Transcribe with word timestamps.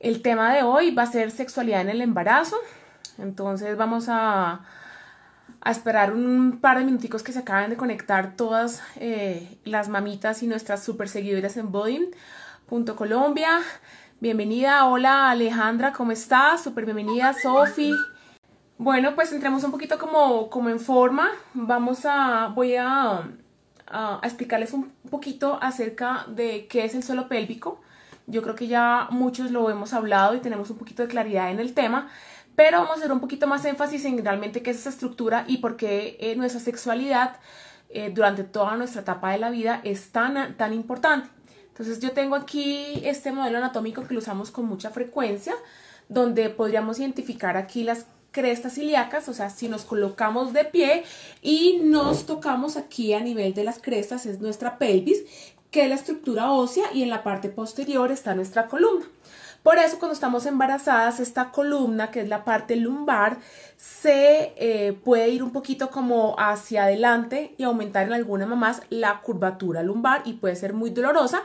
El 0.00 0.22
tema 0.22 0.54
de 0.54 0.62
hoy 0.62 0.94
va 0.94 1.02
a 1.02 1.06
ser 1.12 1.30
sexualidad 1.30 1.82
en 1.82 1.90
el 1.90 2.00
embarazo. 2.00 2.56
Entonces 3.18 3.76
vamos 3.76 4.06
a, 4.08 4.62
a 5.60 5.70
esperar 5.70 6.14
un 6.14 6.58
par 6.62 6.78
de 6.78 6.86
minuticos 6.86 7.22
que 7.22 7.32
se 7.32 7.40
acaben 7.40 7.68
de 7.68 7.76
conectar 7.76 8.34
todas 8.34 8.82
eh, 8.96 9.58
las 9.64 9.90
mamitas 9.90 10.42
y 10.42 10.46
nuestras 10.46 10.82
super 10.82 11.06
seguidoras 11.10 11.58
en 11.58 11.70
Colombia. 12.96 13.60
Bienvenida, 14.20 14.86
hola 14.86 15.30
Alejandra, 15.30 15.92
¿cómo 15.92 16.12
estás? 16.12 16.62
Súper 16.62 16.86
bienvenida, 16.86 17.34
Sofi. 17.34 17.92
Bueno, 18.78 19.14
pues 19.14 19.32
entremos 19.32 19.64
un 19.64 19.70
poquito 19.70 19.98
como, 19.98 20.48
como 20.48 20.70
en 20.70 20.80
forma. 20.80 21.28
Vamos 21.52 22.06
a, 22.06 22.46
voy 22.54 22.74
a, 22.76 23.28
a 23.86 24.20
explicarles 24.22 24.72
un 24.72 24.90
poquito 25.10 25.58
acerca 25.60 26.24
de 26.26 26.66
qué 26.68 26.86
es 26.86 26.94
el 26.94 27.02
suelo 27.02 27.28
pélvico 27.28 27.82
yo 28.30 28.42
creo 28.42 28.54
que 28.54 28.66
ya 28.66 29.08
muchos 29.10 29.50
lo 29.50 29.70
hemos 29.70 29.92
hablado 29.92 30.34
y 30.34 30.40
tenemos 30.40 30.70
un 30.70 30.78
poquito 30.78 31.02
de 31.02 31.08
claridad 31.08 31.50
en 31.50 31.58
el 31.58 31.74
tema, 31.74 32.08
pero 32.56 32.78
vamos 32.78 32.96
a 32.96 32.98
hacer 32.98 33.12
un 33.12 33.20
poquito 33.20 33.46
más 33.46 33.64
énfasis 33.64 34.04
en 34.04 34.24
realmente 34.24 34.62
qué 34.62 34.70
es 34.70 34.78
esa 34.78 34.90
estructura 34.90 35.44
y 35.46 35.58
por 35.58 35.76
qué 35.76 36.16
eh, 36.20 36.36
nuestra 36.36 36.60
sexualidad 36.60 37.36
eh, 37.88 38.10
durante 38.14 38.44
toda 38.44 38.76
nuestra 38.76 39.02
etapa 39.02 39.32
de 39.32 39.38
la 39.38 39.50
vida 39.50 39.80
es 39.84 40.10
tan, 40.10 40.56
tan 40.56 40.72
importante. 40.72 41.28
Entonces 41.68 42.00
yo 42.00 42.12
tengo 42.12 42.36
aquí 42.36 43.00
este 43.04 43.32
modelo 43.32 43.58
anatómico 43.58 44.06
que 44.06 44.14
lo 44.14 44.20
usamos 44.20 44.50
con 44.50 44.66
mucha 44.66 44.90
frecuencia, 44.90 45.54
donde 46.08 46.50
podríamos 46.50 46.98
identificar 46.98 47.56
aquí 47.56 47.84
las 47.84 48.06
crestas 48.30 48.78
ilíacas, 48.78 49.28
o 49.28 49.34
sea, 49.34 49.50
si 49.50 49.68
nos 49.68 49.84
colocamos 49.84 50.52
de 50.52 50.64
pie 50.64 51.04
y 51.42 51.80
nos 51.82 52.26
tocamos 52.26 52.76
aquí 52.76 53.12
a 53.14 53.20
nivel 53.20 53.54
de 53.54 53.64
las 53.64 53.80
crestas, 53.80 54.26
es 54.26 54.40
nuestra 54.40 54.78
pelvis, 54.78 55.24
que 55.70 55.84
es 55.84 55.88
la 55.88 55.94
estructura 55.94 56.52
ósea 56.52 56.92
y 56.92 57.02
en 57.02 57.10
la 57.10 57.22
parte 57.22 57.48
posterior 57.48 58.10
está 58.10 58.34
nuestra 58.34 58.66
columna. 58.66 59.06
Por 59.62 59.76
eso 59.76 59.98
cuando 59.98 60.14
estamos 60.14 60.46
embarazadas, 60.46 61.20
esta 61.20 61.50
columna, 61.50 62.10
que 62.10 62.20
es 62.20 62.28
la 62.28 62.44
parte 62.44 62.76
lumbar, 62.76 63.38
se 63.76 64.54
eh, 64.56 64.94
puede 65.04 65.28
ir 65.28 65.42
un 65.42 65.52
poquito 65.52 65.90
como 65.90 66.34
hacia 66.38 66.84
adelante 66.84 67.54
y 67.58 67.64
aumentar 67.64 68.06
en 68.06 68.14
algunas 68.14 68.48
mamás 68.48 68.80
la 68.88 69.20
curvatura 69.20 69.82
lumbar 69.82 70.22
y 70.24 70.34
puede 70.34 70.56
ser 70.56 70.72
muy 70.72 70.90
dolorosa 70.90 71.42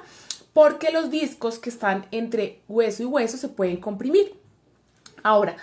porque 0.54 0.92
los 0.92 1.10
discos 1.12 1.60
que 1.60 1.70
están 1.70 2.06
entre 2.12 2.62
hueso 2.70 3.04
y 3.04 3.06
hueso 3.06 3.36
se 3.36 3.50
pueden 3.50 3.78
comprimir. 3.78 4.40
Ahora, 5.22 5.58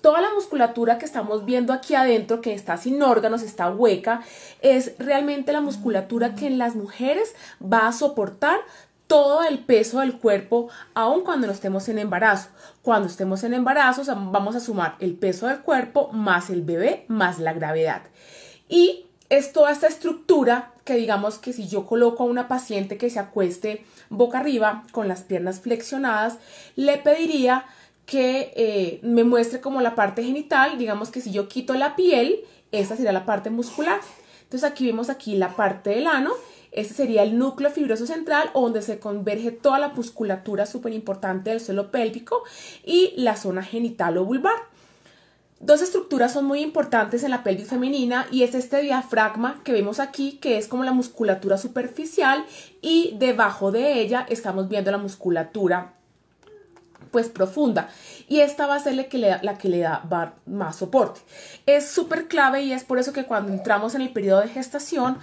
toda 0.00 0.20
la 0.20 0.32
musculatura 0.34 0.98
que 0.98 1.04
estamos 1.04 1.44
viendo 1.44 1.72
aquí 1.72 1.94
adentro, 1.94 2.40
que 2.40 2.54
está 2.54 2.76
sin 2.76 3.02
órganos, 3.02 3.42
está 3.42 3.70
hueca, 3.70 4.22
es 4.62 4.94
realmente 4.98 5.52
la 5.52 5.60
musculatura 5.60 6.34
que 6.34 6.46
en 6.46 6.58
las 6.58 6.76
mujeres 6.76 7.34
va 7.60 7.88
a 7.88 7.92
soportar 7.92 8.60
todo 9.06 9.44
el 9.44 9.60
peso 9.60 10.00
del 10.00 10.18
cuerpo, 10.18 10.68
aun 10.94 11.22
cuando 11.22 11.46
no 11.46 11.52
estemos 11.52 11.88
en 11.88 11.98
embarazo. 11.98 12.48
Cuando 12.82 13.08
estemos 13.08 13.44
en 13.44 13.54
embarazo, 13.54 14.02
vamos 14.32 14.56
a 14.56 14.60
sumar 14.60 14.96
el 15.00 15.14
peso 15.14 15.46
del 15.46 15.60
cuerpo 15.60 16.10
más 16.12 16.50
el 16.50 16.62
bebé 16.62 17.04
más 17.08 17.38
la 17.38 17.52
gravedad. 17.52 18.02
Y 18.68 19.06
es 19.28 19.52
toda 19.52 19.72
esta 19.72 19.86
estructura 19.88 20.72
que 20.84 20.94
digamos 20.94 21.38
que 21.38 21.52
si 21.52 21.66
yo 21.66 21.84
coloco 21.84 22.22
a 22.22 22.26
una 22.26 22.48
paciente 22.48 22.96
que 22.96 23.10
se 23.10 23.18
acueste 23.18 23.84
boca 24.08 24.38
arriba 24.38 24.84
con 24.92 25.08
las 25.08 25.22
piernas 25.22 25.60
flexionadas, 25.60 26.38
le 26.76 26.98
pediría 26.98 27.64
que 28.06 28.52
eh, 28.56 29.00
me 29.02 29.24
muestre 29.24 29.60
como 29.60 29.80
la 29.80 29.94
parte 29.94 30.22
genital, 30.22 30.78
digamos 30.78 31.10
que 31.10 31.20
si 31.20 31.32
yo 31.32 31.48
quito 31.48 31.74
la 31.74 31.96
piel, 31.96 32.40
esta 32.72 32.96
sería 32.96 33.12
la 33.12 33.26
parte 33.26 33.50
muscular. 33.50 34.00
Entonces 34.44 34.68
aquí 34.68 34.86
vemos 34.86 35.10
aquí 35.10 35.34
la 35.34 35.56
parte 35.56 35.90
del 35.90 36.06
ano, 36.06 36.30
este 36.70 36.94
sería 36.94 37.24
el 37.24 37.36
núcleo 37.36 37.70
fibroso 37.70 38.06
central 38.06 38.50
donde 38.54 38.80
se 38.80 39.00
converge 39.00 39.50
toda 39.50 39.78
la 39.80 39.88
musculatura 39.88 40.66
súper 40.66 40.92
importante 40.92 41.50
del 41.50 41.60
suelo 41.60 41.90
pélvico 41.90 42.42
y 42.84 43.12
la 43.16 43.36
zona 43.36 43.62
genital 43.62 44.18
o 44.18 44.24
vulvar. 44.24 44.54
Dos 45.58 45.80
estructuras 45.80 46.34
son 46.34 46.44
muy 46.44 46.60
importantes 46.60 47.24
en 47.24 47.30
la 47.30 47.42
pelvis 47.42 47.68
femenina 47.68 48.26
y 48.30 48.42
es 48.42 48.54
este 48.54 48.82
diafragma 48.82 49.62
que 49.64 49.72
vemos 49.72 50.00
aquí, 50.00 50.32
que 50.32 50.58
es 50.58 50.68
como 50.68 50.84
la 50.84 50.92
musculatura 50.92 51.56
superficial 51.56 52.44
y 52.82 53.16
debajo 53.18 53.72
de 53.72 54.00
ella 54.00 54.26
estamos 54.28 54.68
viendo 54.68 54.90
la 54.90 54.98
musculatura 54.98 55.95
pues 57.10 57.28
profunda 57.28 57.88
y 58.28 58.40
esta 58.40 58.66
va 58.66 58.74
a 58.74 58.80
ser 58.80 58.94
la 58.94 59.04
que 59.04 59.18
le 59.18 59.28
da, 59.28 59.40
la 59.42 59.58
que 59.58 59.68
le 59.68 59.80
da 59.80 60.02
más 60.46 60.76
soporte. 60.76 61.20
Es 61.66 61.88
súper 61.88 62.28
clave 62.28 62.62
y 62.62 62.72
es 62.72 62.84
por 62.84 62.98
eso 62.98 63.12
que 63.12 63.24
cuando 63.24 63.52
entramos 63.52 63.94
en 63.94 64.02
el 64.02 64.12
periodo 64.12 64.40
de 64.40 64.48
gestación, 64.48 65.18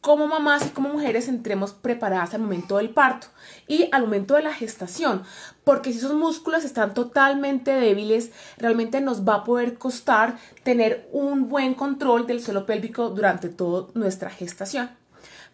como 0.00 0.26
mamás 0.26 0.66
y 0.66 0.70
como 0.70 0.88
mujeres 0.88 1.28
entremos 1.28 1.72
preparadas 1.72 2.34
al 2.34 2.40
momento 2.40 2.76
del 2.78 2.90
parto 2.90 3.26
y 3.66 3.88
al 3.92 4.02
momento 4.02 4.34
de 4.34 4.42
la 4.42 4.54
gestación, 4.54 5.22
porque 5.64 5.92
si 5.92 5.98
esos 5.98 6.14
músculos 6.14 6.64
están 6.64 6.94
totalmente 6.94 7.72
débiles, 7.72 8.30
realmente 8.56 9.00
nos 9.00 9.26
va 9.26 9.36
a 9.36 9.44
poder 9.44 9.78
costar 9.78 10.36
tener 10.62 11.08
un 11.12 11.48
buen 11.48 11.74
control 11.74 12.26
del 12.26 12.42
suelo 12.42 12.66
pélvico 12.66 13.10
durante 13.10 13.48
toda 13.48 13.88
nuestra 13.94 14.30
gestación. 14.30 14.90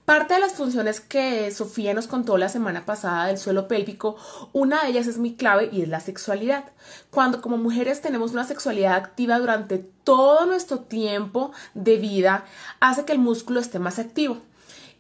Parte 0.05 0.35
de 0.35 0.41
las 0.41 0.55
funciones 0.55 1.01
que 1.01 1.53
Sofía 1.53 1.95
nos 1.95 2.09
contó 2.09 2.37
la 2.37 2.49
semana 2.49 2.85
pasada 2.85 3.27
del 3.27 3.39
suelo 3.39 3.69
pélvico, 3.69 4.17
una 4.53 4.83
de 4.83 4.89
ellas 4.89 5.07
es 5.07 5.17
muy 5.17 5.35
clave 5.35 5.69
y 5.71 5.83
es 5.83 5.89
la 5.89 6.01
sexualidad. 6.01 6.65
Cuando 7.11 7.41
como 7.41 7.57
mujeres 7.57 8.01
tenemos 8.01 8.33
una 8.33 8.43
sexualidad 8.43 8.95
activa 8.95 9.39
durante 9.39 9.79
todo 9.79 10.45
nuestro 10.47 10.81
tiempo 10.81 11.53
de 11.75 11.99
vida, 11.99 12.45
hace 12.81 13.05
que 13.05 13.13
el 13.13 13.21
músculo 13.21 13.61
esté 13.61 13.79
más 13.79 14.01
activo. 14.01 14.39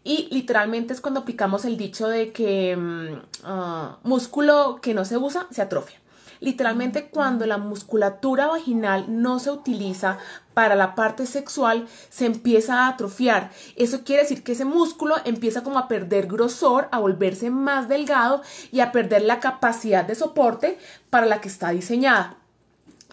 Y 0.05 0.29
literalmente 0.31 0.93
es 0.93 1.01
cuando 1.01 1.21
aplicamos 1.21 1.65
el 1.65 1.77
dicho 1.77 2.09
de 2.09 2.33
que 2.33 2.77
mm, 2.77 3.23
ah, 3.45 3.99
músculo 4.05 4.79
que 4.81 4.95
no 4.95 5.05
se 5.05 5.17
usa 5.17 5.49
se 5.51 5.63
atrofia. 5.63 6.02
Literalmente 6.43 7.09
cuando 7.09 7.47
la 7.47 7.57
musculatura 7.57 8.49
vaginal 8.49 9.05
no 9.09 9.39
se 9.39 9.53
utiliza 9.53 10.19
para 10.55 10.75
la 10.75 10.97
parte 10.97 11.25
sexual, 11.25 11.87
se 12.11 12.27
empieza 12.27 12.81
a 12.81 12.89
atrofiar. 12.89 13.53
Eso 13.77 14.03
quiere 14.03 14.23
decir 14.23 14.43
que 14.43 14.53
ese 14.53 14.65
músculo 14.65 15.15
empieza 15.25 15.63
como 15.63 15.79
a 15.79 15.87
perder 15.87 16.27
grosor, 16.27 16.89
a 16.91 16.99
volverse 16.99 17.49
más 17.51 17.89
delgado 17.89 18.43
y 18.73 18.81
a 18.81 18.91
perder 18.91 19.23
la 19.23 19.39
capacidad 19.39 20.05
de 20.05 20.17
soporte 20.17 20.81
para 21.11 21.27
la 21.27 21.41
que 21.41 21.47
está 21.47 21.71
diseñada. 21.71 22.37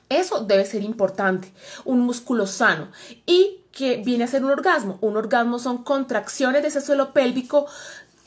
Eso 0.10 0.44
debe 0.44 0.66
ser 0.66 0.82
importante, 0.82 1.54
un 1.86 2.00
músculo 2.00 2.48
sano 2.48 2.88
y 3.28 3.60
que 3.72 3.98
viene 3.98 4.24
a 4.24 4.28
ser 4.28 4.44
un 4.44 4.52
orgasmo. 4.52 4.98
Un 5.02 5.16
orgasmo 5.18 5.60
son 5.60 5.84
contracciones 5.84 6.64
de 6.64 6.70
ese 6.70 6.82
suelo 6.82 7.14
pélvico 7.14 7.68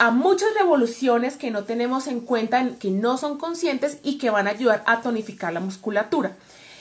a 0.03 0.11
muchas 0.11 0.53
revoluciones 0.55 1.37
que 1.37 1.53
no 1.53 1.63
tenemos 1.63 2.09
en 2.09 2.19
cuenta, 2.19 2.71
que 2.81 2.91
no 2.91 3.19
son 3.19 3.39
conscientes 3.39 3.99
y 4.03 4.19
que 4.19 4.31
van 4.31 4.49
a 4.49 4.51
ayudar 4.51 4.83
a 4.85 5.01
tonificar 5.01 5.53
la 5.53 5.61
musculatura. 5.61 6.33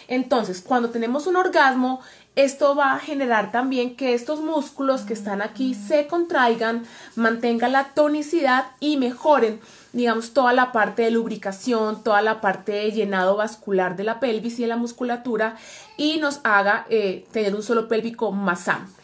Entonces, 0.07 0.63
cuando 0.65 0.89
tenemos 0.89 1.27
un 1.27 1.35
orgasmo, 1.35 2.01
esto 2.35 2.73
va 2.75 2.93
a 2.93 2.99
generar 2.99 3.51
también 3.51 3.95
que 3.95 4.15
estos 4.15 4.41
músculos 4.41 5.01
que 5.01 5.13
están 5.13 5.43
aquí 5.43 5.75
se 5.75 6.07
contraigan, 6.07 6.83
mantengan 7.15 7.73
la 7.73 7.89
tonicidad 7.93 8.71
y 8.79 8.97
mejoren, 8.97 9.59
digamos, 9.93 10.33
toda 10.33 10.51
la 10.51 10.71
parte 10.71 11.03
de 11.03 11.11
lubricación, 11.11 12.03
toda 12.03 12.23
la 12.23 12.41
parte 12.41 12.71
de 12.71 12.91
llenado 12.91 13.37
vascular 13.37 13.97
de 13.97 14.03
la 14.03 14.19
pelvis 14.19 14.57
y 14.57 14.63
de 14.63 14.67
la 14.67 14.77
musculatura 14.77 15.57
y 15.95 16.17
nos 16.17 16.39
haga 16.43 16.87
eh, 16.89 17.27
tener 17.31 17.53
un 17.53 17.61
suelo 17.61 17.87
pélvico 17.87 18.31
más 18.31 18.61
sano. 18.61 19.00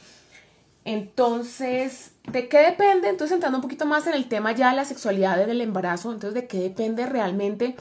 Entonces, 0.88 2.12
¿de 2.32 2.48
qué 2.48 2.60
depende? 2.60 3.10
Entonces, 3.10 3.36
entrando 3.36 3.58
un 3.58 3.62
poquito 3.62 3.86
más 3.86 4.08
en 4.08 4.14
el 4.14 4.30
tema 4.30 4.54
ya 4.54 4.70
de 4.70 4.78
la 4.78 4.86
sexualidad 4.86 5.42
en 5.42 5.50
el 5.50 5.60
embarazo, 5.60 6.14
entonces, 6.14 6.34
¿de 6.34 6.48
qué 6.48 6.60
depende 6.60 7.06
realmente? 7.06 7.76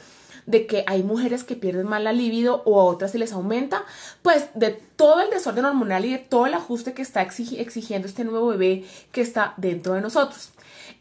de 0.45 0.65
que 0.65 0.85
hay 0.87 1.03
mujeres 1.03 1.43
que 1.43 1.57
pierden 1.57 1.87
más 1.87 2.01
la 2.01 2.13
libido 2.13 2.63
o 2.65 2.79
a 2.79 2.85
otras 2.85 3.11
se 3.11 3.17
les 3.17 3.33
aumenta, 3.33 3.83
pues 4.21 4.47
de 4.53 4.71
todo 4.95 5.19
el 5.19 5.29
desorden 5.29 5.65
hormonal 5.65 6.05
y 6.05 6.13
de 6.13 6.19
todo 6.19 6.45
el 6.45 6.53
ajuste 6.53 6.93
que 6.93 7.01
está 7.01 7.21
exigiendo 7.21 8.07
este 8.07 8.23
nuevo 8.23 8.47
bebé 8.47 8.85
que 9.11 9.19
está 9.19 9.53
dentro 9.57 9.93
de 9.93 9.99
nosotros. 9.99 10.51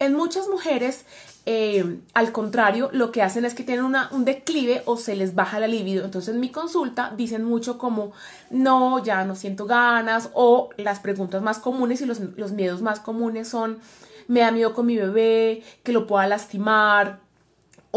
En 0.00 0.14
muchas 0.14 0.48
mujeres 0.48 1.04
eh, 1.48 2.00
al 2.12 2.32
contrario, 2.32 2.90
lo 2.92 3.12
que 3.12 3.22
hacen 3.22 3.44
es 3.44 3.54
que 3.54 3.62
tienen 3.62 3.84
un 3.84 4.24
declive 4.24 4.82
o 4.84 4.96
se 4.96 5.14
les 5.14 5.36
baja 5.36 5.60
la 5.60 5.68
libido. 5.68 6.04
Entonces, 6.04 6.34
en 6.34 6.40
mi 6.40 6.50
consulta 6.50 7.14
dicen 7.16 7.44
mucho 7.44 7.78
como, 7.78 8.12
no, 8.50 9.02
ya 9.04 9.24
no 9.24 9.36
siento 9.36 9.64
ganas, 9.66 10.30
o 10.34 10.70
las 10.76 10.98
preguntas 10.98 11.42
más 11.42 11.60
comunes 11.60 12.00
y 12.00 12.06
los, 12.06 12.18
los 12.36 12.50
miedos 12.50 12.82
más 12.82 12.98
comunes 12.98 13.46
son, 13.46 13.78
me 14.26 14.40
da 14.40 14.50
miedo 14.50 14.74
con 14.74 14.86
mi 14.86 14.96
bebé, 14.96 15.62
que 15.84 15.92
lo 15.92 16.08
pueda 16.08 16.26
lastimar, 16.26 17.20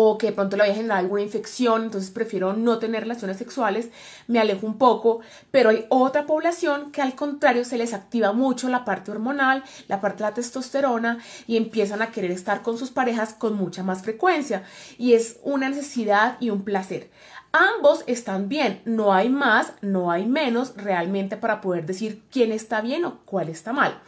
o 0.01 0.17
que 0.17 0.27
de 0.27 0.31
pronto 0.31 0.55
le 0.55 0.61
vaya 0.61 0.71
a 0.71 0.77
generar 0.77 0.99
alguna 0.99 1.21
infección, 1.21 1.83
entonces 1.83 2.09
prefiero 2.09 2.53
no 2.53 2.79
tener 2.79 3.01
relaciones 3.01 3.35
sexuales, 3.35 3.89
me 4.27 4.39
alejo 4.39 4.65
un 4.65 4.77
poco, 4.77 5.19
pero 5.51 5.71
hay 5.71 5.87
otra 5.89 6.25
población 6.25 6.93
que 6.93 7.01
al 7.01 7.15
contrario 7.15 7.65
se 7.65 7.77
les 7.77 7.93
activa 7.93 8.31
mucho 8.31 8.69
la 8.69 8.85
parte 8.85 9.11
hormonal, 9.11 9.61
la 9.89 9.99
parte 9.99 10.23
de 10.23 10.29
la 10.29 10.33
testosterona 10.33 11.19
y 11.47 11.57
empiezan 11.57 12.01
a 12.01 12.11
querer 12.11 12.31
estar 12.31 12.61
con 12.61 12.77
sus 12.77 12.91
parejas 12.91 13.33
con 13.33 13.57
mucha 13.57 13.83
más 13.83 14.01
frecuencia 14.01 14.63
y 14.97 15.15
es 15.15 15.37
una 15.43 15.67
necesidad 15.67 16.37
y 16.39 16.49
un 16.49 16.63
placer. 16.63 17.09
Ambos 17.51 18.05
están 18.07 18.47
bien, 18.47 18.81
no 18.85 19.13
hay 19.13 19.27
más, 19.27 19.73
no 19.81 20.11
hay 20.11 20.25
menos 20.25 20.75
realmente 20.77 21.35
para 21.35 21.59
poder 21.59 21.85
decir 21.85 22.23
quién 22.31 22.53
está 22.53 22.79
bien 22.79 23.03
o 23.03 23.19
cuál 23.25 23.49
está 23.49 23.73
mal. 23.73 23.99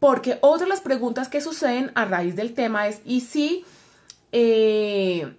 Porque 0.00 0.38
otra 0.40 0.64
de 0.64 0.70
las 0.70 0.80
preguntas 0.80 1.28
que 1.28 1.40
suceden 1.40 1.92
a 1.94 2.04
raíz 2.04 2.34
del 2.34 2.52
tema 2.52 2.88
es, 2.88 3.00
¿y 3.04 3.20
si 3.20 3.64
eh, 4.36 5.32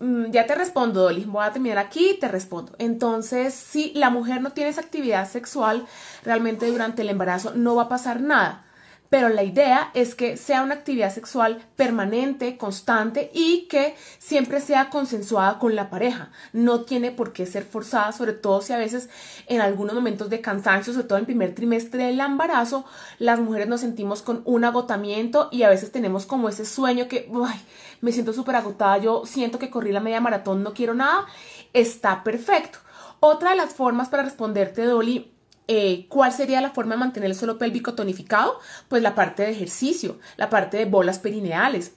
mm, 0.00 0.32
ya 0.32 0.46
te 0.46 0.54
respondo, 0.56 1.02
Dolly. 1.02 1.24
Voy 1.24 1.44
a 1.44 1.52
terminar 1.52 1.78
aquí 1.78 2.18
te 2.20 2.26
respondo. 2.26 2.72
Entonces, 2.78 3.54
si 3.54 3.92
la 3.94 4.10
mujer 4.10 4.42
no 4.42 4.50
tiene 4.50 4.70
esa 4.70 4.80
actividad 4.80 5.30
sexual, 5.30 5.86
realmente 6.24 6.66
durante 6.66 7.02
el 7.02 7.10
embarazo 7.10 7.52
no 7.54 7.76
va 7.76 7.84
a 7.84 7.88
pasar 7.88 8.20
nada 8.20 8.64
pero 9.10 9.28
la 9.28 9.44
idea 9.44 9.90
es 9.94 10.14
que 10.14 10.36
sea 10.36 10.62
una 10.62 10.74
actividad 10.74 11.12
sexual 11.12 11.62
permanente, 11.76 12.56
constante 12.56 13.30
y 13.32 13.66
que 13.68 13.94
siempre 14.18 14.60
sea 14.60 14.90
consensuada 14.90 15.58
con 15.58 15.76
la 15.76 15.90
pareja. 15.90 16.30
No 16.52 16.80
tiene 16.80 17.12
por 17.12 17.32
qué 17.32 17.46
ser 17.46 17.64
forzada, 17.64 18.12
sobre 18.12 18.32
todo 18.32 18.60
si 18.60 18.72
a 18.72 18.78
veces 18.78 19.08
en 19.46 19.60
algunos 19.60 19.94
momentos 19.94 20.30
de 20.30 20.40
cansancio, 20.40 20.92
sobre 20.92 21.06
todo 21.06 21.18
en 21.18 21.22
el 21.22 21.26
primer 21.26 21.54
trimestre 21.54 22.06
del 22.06 22.20
embarazo, 22.20 22.84
las 23.18 23.38
mujeres 23.38 23.68
nos 23.68 23.82
sentimos 23.82 24.22
con 24.22 24.42
un 24.46 24.64
agotamiento 24.64 25.48
y 25.52 25.62
a 25.62 25.68
veces 25.68 25.92
tenemos 25.92 26.26
como 26.26 26.48
ese 26.48 26.64
sueño 26.64 27.06
que, 27.06 27.30
ay, 27.46 27.60
me 28.00 28.12
siento 28.12 28.32
súper 28.32 28.56
agotada, 28.56 28.98
yo 28.98 29.26
siento 29.26 29.58
que 29.58 29.70
corrí 29.70 29.92
la 29.92 30.00
media 30.00 30.20
maratón, 30.20 30.62
no 30.62 30.74
quiero 30.74 30.94
nada, 30.94 31.26
está 31.72 32.24
perfecto. 32.24 32.78
Otra 33.20 33.50
de 33.50 33.56
las 33.56 33.72
formas 33.72 34.08
para 34.08 34.22
responderte, 34.22 34.84
Dolly, 34.84 35.33
eh, 35.66 36.06
¿Cuál 36.08 36.32
sería 36.32 36.60
la 36.60 36.70
forma 36.70 36.94
de 36.94 37.00
mantener 37.00 37.30
el 37.30 37.36
suelo 37.36 37.56
pélvico 37.56 37.94
tonificado? 37.94 38.58
Pues 38.88 39.02
la 39.02 39.14
parte 39.14 39.44
de 39.44 39.50
ejercicio, 39.50 40.18
la 40.36 40.50
parte 40.50 40.76
de 40.76 40.84
bolas 40.84 41.18
perineales 41.18 41.92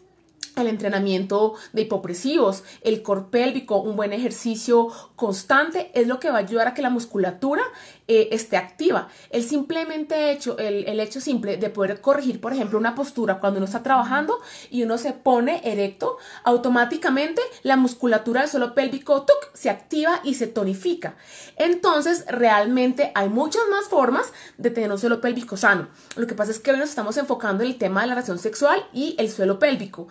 el 0.62 0.68
entrenamiento 0.68 1.54
de 1.74 1.84
hipopresivos, 1.84 2.64
el 2.82 3.04
core 3.04 3.26
pélvico, 3.30 3.80
un 3.80 3.96
buen 3.96 4.14
ejercicio 4.14 4.88
constante 5.16 5.92
es 5.94 6.08
lo 6.08 6.20
que 6.20 6.30
va 6.30 6.38
a 6.38 6.42
ayudar 6.42 6.68
a 6.68 6.74
que 6.74 6.82
la 6.82 6.90
musculatura 6.90 7.62
eh, 8.10 8.30
esté 8.32 8.56
activa. 8.56 9.10
El 9.30 9.44
simplemente 9.44 10.32
hecho, 10.32 10.58
el, 10.58 11.00
hecho 11.00 11.20
simple 11.20 11.58
de 11.58 11.70
poder 11.70 12.00
corregir, 12.00 12.40
por 12.40 12.54
ejemplo, 12.54 12.80
una 12.80 12.96
postura 12.96 13.40
cuando 13.40 13.58
uno 13.58 13.66
está 13.66 13.84
trabajando 13.84 14.40
y 14.70 14.84
uno 14.84 14.98
se 14.98 15.12
pone 15.12 15.62
erecto, 15.66 16.18
automáticamente 16.44 17.42
la 17.64 17.76
musculatura 17.76 18.42
del 18.42 18.50
suelo 18.50 18.74
pélvico 18.74 19.26
se 19.54 19.70
activa 19.70 20.22
y 20.24 20.36
se 20.36 20.48
tonifica. 20.48 21.18
Entonces, 21.58 22.26
realmente 22.28 23.12
hay 23.14 23.28
muchas 23.28 23.64
más 23.70 23.90
formas 23.90 24.32
de 24.58 24.70
tener 24.70 24.92
un 24.92 25.00
suelo 25.00 25.20
pélvico 25.20 25.58
sano. 25.58 25.90
Lo 26.16 26.28
que 26.28 26.36
pasa 26.36 26.52
es 26.52 26.60
que 26.60 26.72
hoy 26.72 26.78
nos 26.78 26.90
estamos 26.90 27.18
enfocando 27.18 27.64
en 27.64 27.72
el 27.72 27.78
tema 27.78 28.02
de 28.02 28.08
la 28.08 28.16
relación 28.16 28.40
sexual 28.40 28.86
y 28.94 29.16
el 29.18 29.30
suelo 29.30 29.60
pélvico 29.60 30.08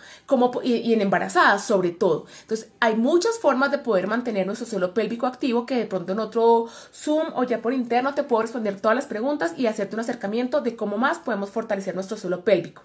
y, 0.62 0.92
en 0.92 1.00
embarazadas 1.00 1.64
sobre 1.64 1.92
todo. 1.92 2.26
Entonces, 2.42 2.68
hay 2.80 2.96
muchas 2.96 3.38
formas 3.38 3.70
de 3.70 3.78
poder 3.78 4.06
mantener 4.06 4.46
nuestro 4.46 4.66
suelo 4.66 4.92
pélvico 4.92 5.26
activo 5.26 5.64
que 5.64 5.76
de 5.76 5.86
pronto 5.86 6.12
en 6.12 6.18
otro 6.18 6.66
Zoom 6.92 7.28
o 7.34 7.44
ya 7.44 7.62
por 7.62 7.72
interno 7.86 8.14
te 8.14 8.24
puedo 8.24 8.42
responder 8.42 8.80
todas 8.80 8.96
las 8.96 9.06
preguntas 9.06 9.54
y 9.56 9.68
hacerte 9.68 9.94
un 9.94 10.00
acercamiento 10.00 10.60
de 10.60 10.74
cómo 10.74 10.98
más 10.98 11.18
podemos 11.18 11.50
fortalecer 11.50 11.94
nuestro 11.94 12.16
suelo 12.16 12.42
pélvico. 12.42 12.82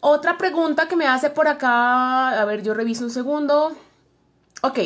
Otra 0.00 0.38
pregunta 0.38 0.88
que 0.88 0.96
me 0.96 1.06
hace 1.06 1.28
por 1.28 1.46
acá, 1.46 2.40
a 2.40 2.44
ver, 2.46 2.62
yo 2.62 2.72
reviso 2.72 3.04
un 3.04 3.10
segundo. 3.10 3.76
Ok, 4.62 4.78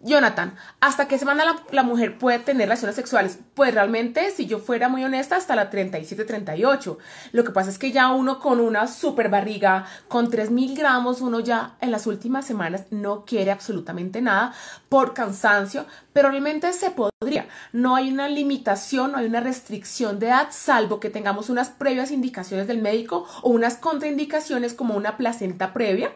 Jonathan, 0.00 0.54
¿hasta 0.80 1.08
qué 1.08 1.18
semana 1.18 1.44
la, 1.44 1.62
la, 1.72 1.82
mujer 1.82 2.18
puede 2.18 2.38
tener 2.38 2.68
relaciones 2.68 2.94
sexuales? 2.94 3.40
Pues 3.54 3.74
realmente, 3.74 4.30
si 4.30 4.46
yo 4.46 4.60
fuera 4.60 4.88
muy 4.88 5.02
honesta, 5.02 5.34
hasta 5.34 5.56
la 5.56 5.72
37-38. 5.72 6.96
Lo 7.32 7.44
que 7.44 7.50
pasa 7.50 7.70
es 7.70 7.78
que 7.78 7.90
ya 7.90 8.12
uno 8.12 8.38
con 8.38 8.60
una 8.60 8.86
super 8.86 9.28
barriga, 9.28 9.86
con 10.06 10.30
3000 10.30 10.76
gramos, 10.76 11.20
uno 11.20 11.40
ya 11.40 11.74
en 11.80 11.90
las 11.90 12.06
últimas 12.06 12.46
semanas 12.46 12.84
no 12.90 13.24
quiere 13.24 13.50
absolutamente 13.50 14.22
nada 14.22 14.54
por 14.88 15.14
cansancio, 15.14 15.84
pero 16.12 16.30
realmente 16.30 16.72
se 16.72 16.92
podría. 16.92 17.48
No 17.72 17.96
hay 17.96 18.12
una 18.12 18.28
limitación, 18.28 19.10
no 19.12 19.18
hay 19.18 19.26
una 19.26 19.40
restricción 19.40 20.20
de 20.20 20.28
edad, 20.28 20.48
salvo 20.52 21.00
que 21.00 21.10
tengamos 21.10 21.50
unas 21.50 21.70
previas 21.70 22.12
indicaciones 22.12 22.68
del 22.68 22.80
médico 22.80 23.26
o 23.42 23.50
unas 23.50 23.76
contraindicaciones 23.76 24.74
como 24.74 24.94
una 24.94 25.16
placenta 25.16 25.72
previa 25.72 26.12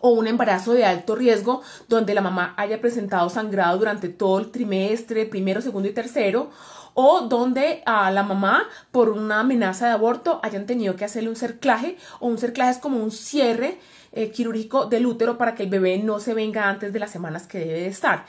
o 0.00 0.10
un 0.10 0.26
embarazo 0.26 0.72
de 0.72 0.84
alto 0.84 1.14
riesgo 1.14 1.62
donde 1.88 2.14
la 2.14 2.20
mamá 2.20 2.54
haya 2.56 2.80
presentado 2.80 3.28
sangrado 3.30 3.78
durante 3.78 4.08
todo 4.08 4.38
el 4.38 4.50
trimestre, 4.50 5.26
primero, 5.26 5.60
segundo 5.60 5.88
y 5.88 5.92
tercero, 5.92 6.50
o 6.94 7.22
donde 7.22 7.82
a 7.86 8.10
la 8.10 8.22
mamá 8.22 8.64
por 8.90 9.10
una 9.10 9.40
amenaza 9.40 9.86
de 9.86 9.92
aborto 9.92 10.40
hayan 10.42 10.66
tenido 10.66 10.96
que 10.96 11.04
hacerle 11.04 11.28
un 11.28 11.36
cerclaje 11.36 11.96
o 12.18 12.26
un 12.26 12.38
cerclaje 12.38 12.72
es 12.72 12.78
como 12.78 13.02
un 13.02 13.12
cierre 13.12 13.78
eh, 14.12 14.30
quirúrgico 14.30 14.86
del 14.86 15.06
útero 15.06 15.38
para 15.38 15.54
que 15.54 15.62
el 15.62 15.70
bebé 15.70 15.98
no 15.98 16.18
se 16.18 16.34
venga 16.34 16.68
antes 16.68 16.92
de 16.92 16.98
las 16.98 17.10
semanas 17.10 17.46
que 17.46 17.58
debe 17.58 17.80
de 17.80 17.86
estar. 17.88 18.24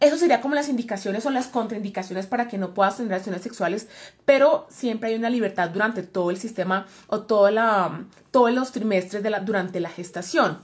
Eso 0.00 0.16
sería 0.16 0.40
como 0.40 0.54
las 0.54 0.68
indicaciones 0.68 1.26
o 1.26 1.30
las 1.30 1.48
contraindicaciones 1.48 2.26
para 2.26 2.46
que 2.46 2.56
no 2.56 2.72
puedas 2.72 2.96
tener 2.96 3.10
relaciones 3.10 3.42
sexuales, 3.42 3.88
pero 4.24 4.66
siempre 4.70 5.10
hay 5.10 5.16
una 5.16 5.28
libertad 5.28 5.70
durante 5.70 6.04
todo 6.04 6.30
el 6.30 6.36
sistema 6.36 6.86
o 7.08 7.50
la, 7.50 8.04
todos 8.30 8.52
los 8.52 8.70
trimestres 8.70 9.24
durante 9.44 9.80
la 9.80 9.90
gestación. 9.90 10.58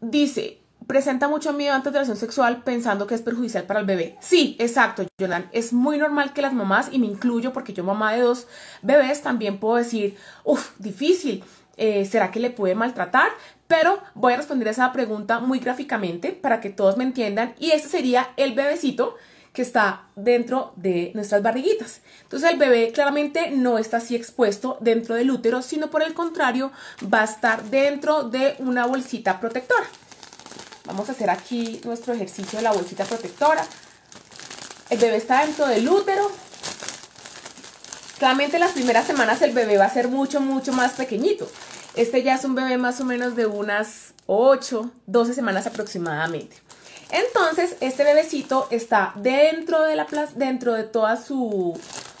Dice, 0.00 0.60
presenta 0.86 1.28
mucho 1.28 1.52
miedo 1.52 1.76
la 1.76 1.82
relación 1.82 2.16
sexual 2.16 2.62
pensando 2.62 3.06
que 3.06 3.14
es 3.14 3.22
perjudicial 3.22 3.64
para 3.64 3.80
el 3.80 3.86
bebé. 3.86 4.16
Sí, 4.20 4.56
exacto, 4.58 5.04
Jonathan. 5.18 5.48
Es 5.52 5.72
muy 5.72 5.98
normal 5.98 6.32
que 6.32 6.42
las 6.42 6.52
mamás, 6.52 6.88
y 6.92 6.98
me 6.98 7.06
incluyo 7.06 7.52
porque 7.52 7.72
yo 7.72 7.84
mamá 7.84 8.12
de 8.12 8.22
dos 8.22 8.46
bebés, 8.82 9.22
también 9.22 9.58
puedo 9.58 9.76
decir, 9.76 10.16
uff, 10.44 10.70
difícil. 10.78 11.44
Eh, 11.78 12.06
¿Será 12.06 12.30
que 12.30 12.40
le 12.40 12.50
puede 12.50 12.74
maltratar? 12.74 13.28
Pero 13.66 14.00
voy 14.14 14.32
a 14.32 14.36
responder 14.38 14.68
esa 14.68 14.92
pregunta 14.92 15.40
muy 15.40 15.58
gráficamente 15.58 16.32
para 16.32 16.60
que 16.60 16.70
todos 16.70 16.96
me 16.96 17.04
entiendan. 17.04 17.54
Y 17.58 17.72
este 17.72 17.88
sería 17.88 18.30
el 18.36 18.54
bebecito 18.54 19.16
que 19.56 19.62
está 19.62 20.02
dentro 20.16 20.74
de 20.76 21.12
nuestras 21.14 21.42
barriguitas. 21.42 22.02
Entonces 22.24 22.50
el 22.50 22.58
bebé 22.58 22.92
claramente 22.92 23.50
no 23.52 23.78
está 23.78 23.96
así 23.96 24.14
expuesto 24.14 24.76
dentro 24.82 25.14
del 25.14 25.30
útero, 25.30 25.62
sino 25.62 25.88
por 25.88 26.02
el 26.02 26.12
contrario 26.12 26.72
va 27.02 27.22
a 27.22 27.24
estar 27.24 27.64
dentro 27.64 28.24
de 28.24 28.54
una 28.58 28.84
bolsita 28.84 29.40
protectora. 29.40 29.86
Vamos 30.84 31.08
a 31.08 31.12
hacer 31.12 31.30
aquí 31.30 31.80
nuestro 31.86 32.12
ejercicio 32.12 32.58
de 32.58 32.64
la 32.64 32.72
bolsita 32.72 33.04
protectora. 33.06 33.64
El 34.90 34.98
bebé 34.98 35.16
está 35.16 35.46
dentro 35.46 35.66
del 35.68 35.88
útero. 35.88 36.30
Claramente 38.18 38.58
las 38.58 38.72
primeras 38.72 39.06
semanas 39.06 39.40
el 39.40 39.54
bebé 39.54 39.78
va 39.78 39.86
a 39.86 39.90
ser 39.90 40.08
mucho, 40.08 40.38
mucho 40.42 40.74
más 40.74 40.92
pequeñito. 40.92 41.50
Este 41.94 42.22
ya 42.22 42.34
es 42.34 42.44
un 42.44 42.54
bebé 42.54 42.76
más 42.76 43.00
o 43.00 43.06
menos 43.06 43.36
de 43.36 43.46
unas 43.46 44.12
8, 44.26 44.90
12 45.06 45.32
semanas 45.32 45.66
aproximadamente. 45.66 46.56
Entonces, 47.10 47.76
este 47.80 48.04
bebecito 48.04 48.66
está 48.70 49.12
dentro 49.16 49.82
de, 49.82 49.96
la 49.96 50.06
dentro 50.34 50.74
de 50.74 50.84
toda 50.84 51.16
su, 51.16 51.78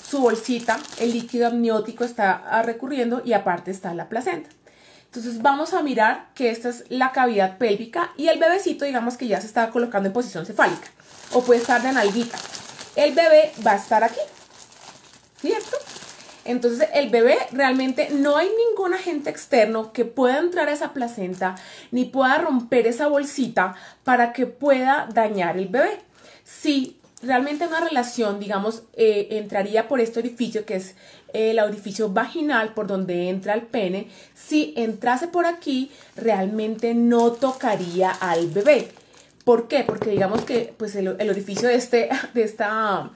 su 0.08 0.20
bolsita, 0.20 0.78
el 0.98 1.12
líquido 1.12 1.48
amniótico 1.48 2.04
está 2.04 2.62
recurriendo 2.62 3.22
y 3.24 3.32
aparte 3.32 3.70
está 3.70 3.94
la 3.94 4.08
placenta. 4.08 4.50
Entonces 5.06 5.40
vamos 5.40 5.72
a 5.72 5.82
mirar 5.82 6.28
que 6.34 6.50
esta 6.50 6.68
es 6.68 6.84
la 6.90 7.10
cavidad 7.12 7.56
pélvica 7.58 8.12
y 8.16 8.28
el 8.28 8.38
bebecito 8.38 8.84
digamos 8.84 9.16
que 9.16 9.26
ya 9.26 9.40
se 9.40 9.46
está 9.46 9.70
colocando 9.70 10.08
en 10.08 10.12
posición 10.12 10.44
cefálica 10.44 10.88
o 11.32 11.42
puede 11.42 11.60
estar 11.60 11.82
de 11.82 11.92
nalguita. 11.92 12.36
El 12.96 13.14
bebé 13.14 13.52
va 13.66 13.72
a 13.72 13.76
estar 13.76 14.04
aquí, 14.04 14.20
¿cierto? 15.40 15.78
Entonces 16.46 16.88
el 16.94 17.10
bebé 17.10 17.36
realmente 17.52 18.08
no 18.10 18.36
hay 18.36 18.48
ningún 18.68 18.94
agente 18.94 19.30
externo 19.30 19.92
que 19.92 20.04
pueda 20.04 20.38
entrar 20.38 20.68
a 20.68 20.72
esa 20.72 20.92
placenta 20.92 21.56
ni 21.90 22.04
pueda 22.04 22.38
romper 22.38 22.86
esa 22.86 23.08
bolsita 23.08 23.74
para 24.04 24.32
que 24.32 24.46
pueda 24.46 25.08
dañar 25.12 25.56
el 25.58 25.68
bebé. 25.68 25.98
Si 26.44 26.98
realmente 27.22 27.66
una 27.66 27.80
relación, 27.80 28.38
digamos, 28.40 28.82
eh, 28.94 29.28
entraría 29.32 29.88
por 29.88 30.00
este 30.00 30.20
orificio 30.20 30.64
que 30.64 30.76
es 30.76 30.94
el 31.32 31.58
orificio 31.58 32.10
vaginal 32.10 32.72
por 32.74 32.86
donde 32.86 33.28
entra 33.28 33.54
el 33.54 33.62
pene, 33.62 34.08
si 34.34 34.72
entrase 34.76 35.28
por 35.28 35.46
aquí, 35.46 35.90
realmente 36.14 36.94
no 36.94 37.32
tocaría 37.32 38.10
al 38.10 38.48
bebé. 38.48 38.88
¿Por 39.44 39.68
qué? 39.68 39.84
Porque 39.84 40.10
digamos 40.10 40.44
que 40.44 40.74
pues 40.76 40.96
el, 40.96 41.16
el 41.18 41.30
orificio 41.30 41.68
de, 41.68 41.76
este, 41.76 42.08
de 42.34 42.42
esta 42.42 43.10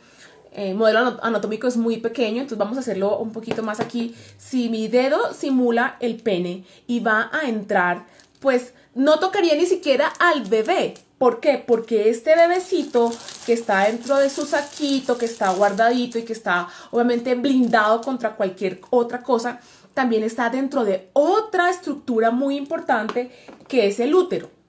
eh, 0.53 0.75
modelo 0.75 1.19
anatómico 1.23 1.67
es 1.69 1.77
muy 1.77 1.99
pequeño, 1.99 2.43
entonces 2.43 2.59
vamos 2.59 2.77
a 2.77 2.81
hacerlo 2.81 3.19
un 3.19 3.33
poquito 3.33 3.63
más 3.63 3.81
aquí. 3.81 4.15
Si 4.39 4.69
mi 4.69 4.89
dedo 4.89 5.33
simula 5.33 5.97
el 6.01 6.17
pene 6.17 6.65
y 6.87 7.01
va 7.01 7.31
a 7.33 7.49
entrar, 7.49 8.07
pues 8.41 8.75
no 8.95 9.19
tocaría 9.19 9.55
ni 9.55 9.67
siquiera 9.67 10.13
al 10.19 10.45
bebé. 10.45 10.95
¿Por 11.19 11.41
qué? 11.41 11.63
Porque 11.65 12.09
este 12.09 12.35
bebecito 12.35 13.13
que 13.45 13.53
está 13.53 13.85
dentro 13.85 14.17
de 14.17 14.31
su 14.31 14.47
saquito, 14.47 15.19
que 15.19 15.27
está 15.27 15.53
guardadito 15.53 16.19
y 16.19 16.23
que 16.23 16.33
está 16.33 16.69
obviamente 16.91 17.35
blindado 17.35 18.01
contra 18.01 18.37
cualquier 18.37 18.81
otra 18.91 19.23
cosa, 19.23 19.61
también 19.95 20.23
está 20.25 20.49
dentro 20.49 20.85
de 20.85 21.11
otra 21.13 21.69
estructura 21.69 22.31
muy 22.31 22.57
importante 22.57 23.31
que 23.69 23.87
es 23.87 24.01
el 24.01 24.15
útero 24.15 24.60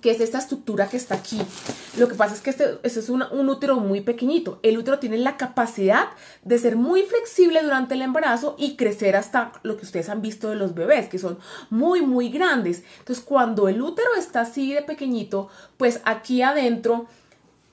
que 0.00 0.10
es 0.10 0.20
esta 0.20 0.38
estructura 0.38 0.88
que 0.88 0.96
está 0.96 1.14
aquí. 1.14 1.40
Lo 1.98 2.08
que 2.08 2.14
pasa 2.14 2.34
es 2.34 2.40
que 2.40 2.50
este, 2.50 2.78
este 2.82 3.00
es 3.00 3.08
un, 3.08 3.22
útero 3.22 3.76
muy 3.76 4.00
pequeñito. 4.00 4.58
El 4.62 4.78
útero 4.78 4.98
tiene 4.98 5.18
la 5.18 5.36
capacidad 5.36 6.08
de 6.42 6.58
ser 6.58 6.76
muy 6.76 7.02
flexible 7.02 7.62
durante 7.62 7.94
el 7.94 8.02
embarazo 8.02 8.56
y 8.58 8.76
crecer 8.76 9.16
hasta 9.16 9.52
lo 9.62 9.76
que 9.76 9.84
ustedes 9.84 10.08
han 10.08 10.22
visto 10.22 10.48
de 10.50 10.56
los 10.56 10.74
bebés, 10.74 11.08
que 11.08 11.18
son 11.18 11.38
muy, 11.70 12.02
muy 12.02 12.30
grandes. 12.30 12.82
Entonces, 13.00 13.24
cuando 13.24 13.68
el 13.68 13.82
útero 13.82 14.08
está 14.18 14.42
así 14.42 14.72
de 14.72 14.82
pequeñito, 14.82 15.48
pues 15.76 16.00
aquí 16.04 16.42
adentro, 16.42 17.06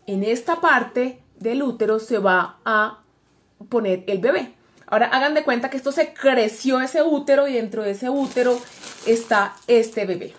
en 0.08 0.24
esta 0.24 0.60
parte 0.60 1.22
del 1.40 1.64
útero, 1.64 2.00
se 2.00 2.18
va 2.18 2.58
a 2.66 3.00
poner 3.70 4.04
el 4.08 4.20
bebé. 4.20 4.56
Ahora 4.88 5.08
hagan 5.08 5.36
de 5.36 5.44
cuenta 5.44 5.70
que 5.70 5.78
esto 5.78 5.92
se 5.92 6.14
creció 6.14 6.82
ese 6.82 7.04
útero 7.04 7.48
y 7.48 7.54
dentro 7.54 7.84
de 7.84 7.92
ese 7.92 8.10
útero 8.10 8.60
está 9.06 9.56
este 9.68 10.06
bebé. 10.06 10.34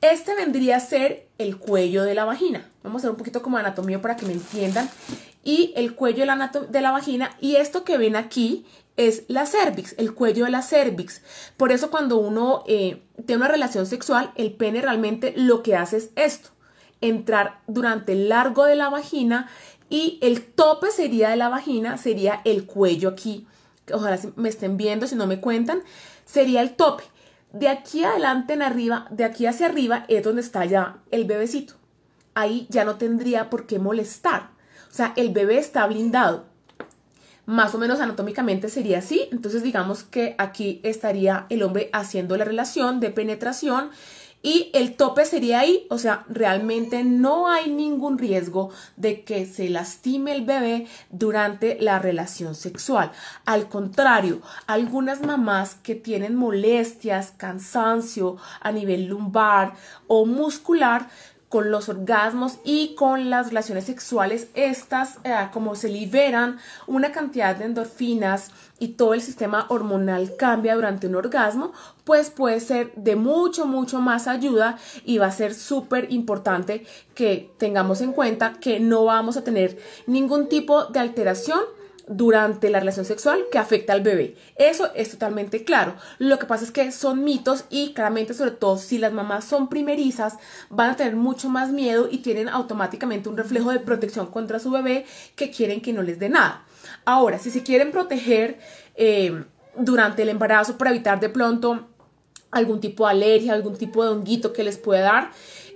Este 0.00 0.34
vendría 0.34 0.76
a 0.76 0.80
ser 0.80 1.26
el 1.38 1.56
cuello 1.56 2.04
de 2.04 2.14
la 2.14 2.24
vagina. 2.24 2.70
Vamos 2.82 3.00
a 3.00 3.02
hacer 3.02 3.10
un 3.10 3.16
poquito 3.16 3.42
como 3.42 3.56
anatomía 3.56 4.00
para 4.00 4.16
que 4.16 4.26
me 4.26 4.34
entiendan. 4.34 4.90
Y 5.42 5.72
el 5.76 5.94
cuello 5.94 6.20
de 6.20 6.80
la, 6.80 6.90
vagina. 6.90 7.36
Y 7.40 7.56
esto 7.56 7.84
que 7.84 7.98
ven 7.98 8.16
aquí 8.16 8.66
es 8.96 9.24
la 9.28 9.46
cervix, 9.46 9.94
el 9.98 10.14
cuello 10.14 10.44
de 10.44 10.50
la 10.50 10.62
cervix. 10.62 11.22
Por 11.56 11.72
eso 11.72 11.90
cuando 11.90 12.18
uno 12.18 12.64
eh, 12.66 13.02
tiene 13.26 13.42
una 13.42 13.48
relación 13.48 13.86
sexual, 13.86 14.32
el 14.36 14.52
pene 14.52 14.80
realmente 14.80 15.34
lo 15.36 15.62
que 15.62 15.76
hace 15.76 15.98
es 15.98 16.10
esto, 16.16 16.50
entrar 17.00 17.60
durante 17.66 18.12
el 18.12 18.28
largo 18.28 18.64
de 18.64 18.76
la 18.76 18.88
vagina 18.88 19.48
y 19.88 20.18
el 20.22 20.42
tope 20.42 20.90
sería 20.90 21.28
de 21.28 21.36
la 21.36 21.48
vagina, 21.48 21.96
sería 21.96 22.40
el 22.44 22.66
cuello 22.66 23.10
aquí. 23.10 23.46
Ojalá 23.92 24.18
me 24.34 24.48
estén 24.48 24.76
viendo, 24.76 25.06
si 25.06 25.14
no 25.14 25.26
me 25.26 25.40
cuentan, 25.40 25.82
sería 26.24 26.60
el 26.60 26.74
tope. 26.74 27.04
De 27.58 27.68
aquí 27.68 28.04
adelante 28.04 28.52
en 28.52 28.62
arriba, 28.62 29.06
de 29.10 29.24
aquí 29.24 29.46
hacia 29.46 29.66
arriba 29.66 30.04
es 30.08 30.22
donde 30.22 30.42
está 30.42 30.64
ya 30.64 30.98
el 31.10 31.24
bebecito. 31.24 31.74
Ahí 32.34 32.66
ya 32.68 32.84
no 32.84 32.96
tendría 32.96 33.48
por 33.48 33.66
qué 33.66 33.78
molestar. 33.78 34.50
O 34.90 34.94
sea, 34.94 35.14
el 35.16 35.32
bebé 35.32 35.58
está 35.58 35.86
blindado 35.86 36.44
más 37.46 37.76
o 37.76 37.78
menos 37.78 38.00
anatómicamente 38.00 38.68
sería 38.68 38.98
así. 38.98 39.28
Entonces 39.32 39.62
digamos 39.62 40.02
que 40.02 40.34
aquí 40.36 40.80
estaría 40.82 41.46
el 41.48 41.62
hombre 41.62 41.88
haciendo 41.92 42.36
la 42.36 42.44
relación 42.44 43.00
de 43.00 43.10
penetración 43.10 43.90
y 44.42 44.70
el 44.74 44.94
tope 44.94 45.24
sería 45.24 45.60
ahí, 45.60 45.86
o 45.90 45.98
sea, 45.98 46.24
realmente 46.28 47.02
no 47.02 47.48
hay 47.48 47.68
ningún 47.68 48.16
riesgo 48.16 48.70
de 48.96 49.24
que 49.24 49.44
se 49.44 49.68
lastime 49.68 50.32
el 50.32 50.44
bebé 50.44 50.86
durante 51.10 51.78
la 51.80 51.98
relación 51.98 52.54
sexual. 52.54 53.10
Al 53.44 53.68
contrario, 53.68 54.40
algunas 54.66 55.22
mamás 55.22 55.74
que 55.74 55.96
tienen 55.96 56.36
molestias, 56.36 57.32
cansancio 57.36 58.36
a 58.60 58.70
nivel 58.70 59.06
lumbar 59.06 59.74
o 60.06 60.26
muscular, 60.26 61.08
con 61.48 61.70
los 61.70 61.88
orgasmos 61.88 62.58
y 62.64 62.94
con 62.96 63.30
las 63.30 63.48
relaciones 63.48 63.84
sexuales, 63.84 64.48
estas 64.54 65.18
eh, 65.24 65.34
como 65.52 65.76
se 65.76 65.88
liberan 65.88 66.58
una 66.86 67.12
cantidad 67.12 67.54
de 67.54 67.66
endorfinas 67.66 68.50
y 68.78 68.88
todo 68.88 69.14
el 69.14 69.22
sistema 69.22 69.66
hormonal 69.68 70.36
cambia 70.36 70.74
durante 70.74 71.06
un 71.06 71.14
orgasmo, 71.14 71.72
pues 72.04 72.30
puede 72.30 72.60
ser 72.60 72.92
de 72.96 73.16
mucho, 73.16 73.66
mucho 73.66 74.00
más 74.00 74.26
ayuda 74.26 74.78
y 75.04 75.18
va 75.18 75.26
a 75.26 75.32
ser 75.32 75.54
súper 75.54 76.12
importante 76.12 76.84
que 77.14 77.50
tengamos 77.58 78.00
en 78.00 78.12
cuenta 78.12 78.54
que 78.60 78.80
no 78.80 79.04
vamos 79.04 79.36
a 79.36 79.44
tener 79.44 79.78
ningún 80.06 80.48
tipo 80.48 80.86
de 80.86 81.00
alteración 81.00 81.60
durante 82.08 82.70
la 82.70 82.78
relación 82.78 83.04
sexual 83.04 83.44
que 83.50 83.58
afecta 83.58 83.92
al 83.92 84.02
bebé. 84.02 84.36
Eso 84.56 84.90
es 84.94 85.10
totalmente 85.10 85.64
claro. 85.64 85.96
Lo 86.18 86.38
que 86.38 86.46
pasa 86.46 86.64
es 86.64 86.70
que 86.70 86.92
son 86.92 87.24
mitos 87.24 87.64
y 87.68 87.92
claramente, 87.94 88.34
sobre 88.34 88.52
todo 88.52 88.78
si 88.78 88.98
las 88.98 89.12
mamás 89.12 89.44
son 89.44 89.68
primerizas, 89.68 90.36
van 90.70 90.90
a 90.90 90.96
tener 90.96 91.16
mucho 91.16 91.48
más 91.48 91.70
miedo 91.70 92.08
y 92.10 92.18
tienen 92.18 92.48
automáticamente 92.48 93.28
un 93.28 93.36
reflejo 93.36 93.72
de 93.72 93.80
protección 93.80 94.26
contra 94.26 94.58
su 94.58 94.70
bebé 94.70 95.04
que 95.34 95.50
quieren 95.50 95.80
que 95.80 95.92
no 95.92 96.02
les 96.02 96.18
dé 96.18 96.28
nada. 96.28 96.64
Ahora, 97.04 97.38
si 97.38 97.50
se 97.50 97.62
quieren 97.62 97.90
proteger 97.90 98.58
eh, 98.94 99.44
durante 99.76 100.22
el 100.22 100.28
embarazo 100.28 100.78
para 100.78 100.90
evitar 100.90 101.18
de 101.18 101.28
pronto 101.28 101.88
algún 102.52 102.80
tipo 102.80 103.04
de 103.04 103.12
alergia, 103.12 103.52
algún 103.52 103.76
tipo 103.76 104.04
de 104.04 104.10
honguito 104.10 104.52
que 104.52 104.62
les 104.64 104.78
pueda 104.78 105.02
dar, 105.02 105.30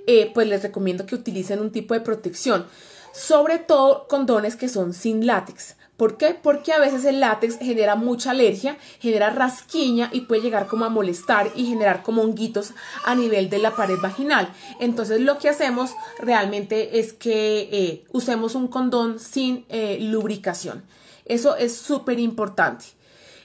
eh, 0.06 0.30
pues 0.32 0.46
les 0.46 0.62
recomiendo 0.62 1.06
que 1.06 1.16
utilicen 1.16 1.60
un 1.60 1.72
tipo 1.72 1.94
de 1.94 2.00
protección. 2.00 2.66
Sobre 3.12 3.58
todo 3.58 4.06
condones 4.06 4.54
que 4.54 4.68
son 4.68 4.94
sin 4.94 5.26
látex. 5.26 5.76
¿Por 6.00 6.16
qué? 6.16 6.32
Porque 6.32 6.72
a 6.72 6.78
veces 6.78 7.04
el 7.04 7.20
látex 7.20 7.58
genera 7.58 7.94
mucha 7.94 8.30
alergia, 8.30 8.78
genera 9.00 9.28
rasquiña 9.28 10.08
y 10.14 10.22
puede 10.22 10.40
llegar 10.40 10.66
como 10.66 10.86
a 10.86 10.88
molestar 10.88 11.50
y 11.54 11.66
generar 11.66 12.02
como 12.02 12.22
honguitos 12.22 12.72
a 13.04 13.14
nivel 13.14 13.50
de 13.50 13.58
la 13.58 13.76
pared 13.76 13.98
vaginal. 14.00 14.50
Entonces 14.78 15.20
lo 15.20 15.36
que 15.36 15.50
hacemos 15.50 15.90
realmente 16.18 17.00
es 17.00 17.12
que 17.12 17.68
eh, 17.70 18.04
usemos 18.12 18.54
un 18.54 18.68
condón 18.68 19.18
sin 19.18 19.66
eh, 19.68 19.98
lubricación. 20.00 20.84
Eso 21.26 21.54
es 21.56 21.76
súper 21.76 22.18
importante. 22.18 22.86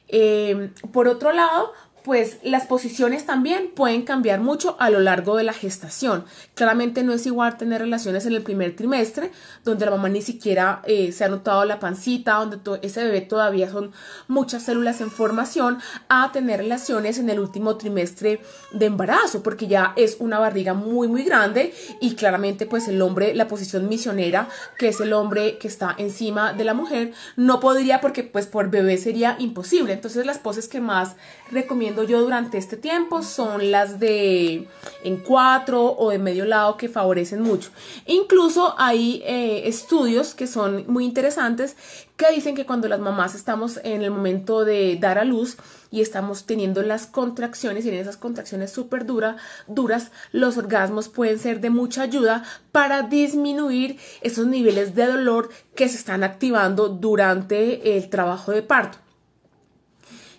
Eh, 0.08 0.72
por 0.94 1.10
otro 1.10 1.34
lado, 1.34 1.74
pues 2.06 2.38
las 2.44 2.68
posiciones 2.68 3.26
también 3.26 3.72
pueden 3.76 4.04
cambiar 4.04 4.40
mucho 4.40 4.78
a 4.80 4.92
lo 4.92 5.00
largo 5.00 5.38
de 5.38 5.44
la 5.44 5.54
gestación. 5.54 6.24
Claramente 6.54 7.04
no 7.04 7.14
es 7.14 7.26
igual 7.26 7.58
tener 7.58 7.82
relaciones 7.82 8.28
en 8.28 8.34
el 8.34 8.44
primer 8.44 8.76
trimestre, 8.76 9.32
donde 9.64 9.86
la 9.86 9.92
mamá 9.92 10.08
ni 10.10 10.22
siquiera 10.22 10.84
eh, 10.86 11.12
se 11.12 11.24
ha 11.24 11.30
notado 11.30 11.66
la 11.66 11.80
pancita, 11.80 12.36
donde 12.36 12.60
ese 12.84 13.04
bebé 13.04 13.22
todavía 13.22 13.72
son 13.72 13.92
muchas 14.28 14.62
células 14.62 15.02
en 15.02 15.10
formación, 15.10 15.80
a 16.08 16.32
tener 16.32 16.60
relaciones 16.60 17.18
en 17.18 17.28
el 17.32 17.40
último 17.40 17.76
trimestre 17.76 18.40
de 18.72 18.86
embarazo, 18.86 19.42
porque 19.42 19.66
ya 19.66 19.94
es 19.96 20.18
una 20.20 20.38
barriga 20.38 20.76
muy, 20.76 21.08
muy 21.08 21.24
grande 21.24 21.74
y 22.02 22.14
claramente 22.14 22.68
pues 22.68 22.88
el 22.88 23.02
hombre, 23.02 23.34
la 23.34 23.48
posición 23.48 23.90
misionera, 23.90 24.48
que 24.78 24.90
es 24.90 25.02
el 25.02 25.12
hombre 25.12 25.58
que 25.58 25.68
está 25.68 25.96
encima 25.98 26.54
de 26.54 26.66
la 26.66 26.76
mujer, 26.76 27.14
no 27.36 27.60
podría 27.60 28.00
porque 28.00 28.22
pues 28.22 28.46
por 28.46 28.70
bebé 28.70 29.00
sería 29.00 29.38
imposible. 29.40 29.94
Entonces 29.94 30.24
las 30.28 30.38
poses 30.38 30.68
que 30.68 30.80
más 30.80 31.16
recomiendo 31.50 31.95
yo 32.04 32.22
durante 32.22 32.58
este 32.58 32.78
tiempo 32.78 33.24
son 33.24 33.72
las 33.72 34.00
de 34.00 34.68
en 35.04 35.18
cuatro 35.18 35.96
o 35.98 36.10
de 36.10 36.20
medio 36.20 36.46
lado 36.46 36.78
que 36.78 36.90
favorecen 36.90 37.42
mucho. 37.42 37.70
Incluso 38.06 38.76
hay 38.78 39.22
eh, 39.26 39.68
estudios 39.68 40.36
que 40.36 40.48
son 40.48 40.86
muy 40.88 41.06
interesantes 41.06 41.76
que 42.18 42.32
dicen 42.32 42.56
que 42.56 42.66
cuando 42.66 42.88
las 42.88 43.00
mamás 43.00 43.36
estamos 43.36 43.80
en 43.84 44.02
el 44.02 44.12
momento 44.12 44.64
de 44.64 44.98
dar 45.00 45.18
a 45.18 45.26
luz 45.26 45.58
y 45.92 46.02
estamos 46.02 46.46
teniendo 46.46 46.82
las 46.82 47.08
contracciones 47.08 47.86
y 47.86 47.90
en 47.90 47.96
esas 47.96 48.18
contracciones 48.18 48.72
súper 48.72 49.06
dura, 49.06 49.38
duras, 49.68 50.12
los 50.32 50.58
orgasmos 50.58 51.10
pueden 51.10 51.40
ser 51.40 51.60
de 51.60 51.70
mucha 51.70 52.04
ayuda 52.04 52.44
para 52.72 53.04
disminuir 53.04 53.98
esos 54.22 54.48
niveles 54.48 54.96
de 54.96 55.08
dolor 55.08 55.50
que 55.76 55.90
se 55.90 55.98
están 55.98 56.24
activando 56.24 56.90
durante 56.90 57.98
el 57.98 58.10
trabajo 58.10 58.52
de 58.52 58.62
parto. 58.62 58.98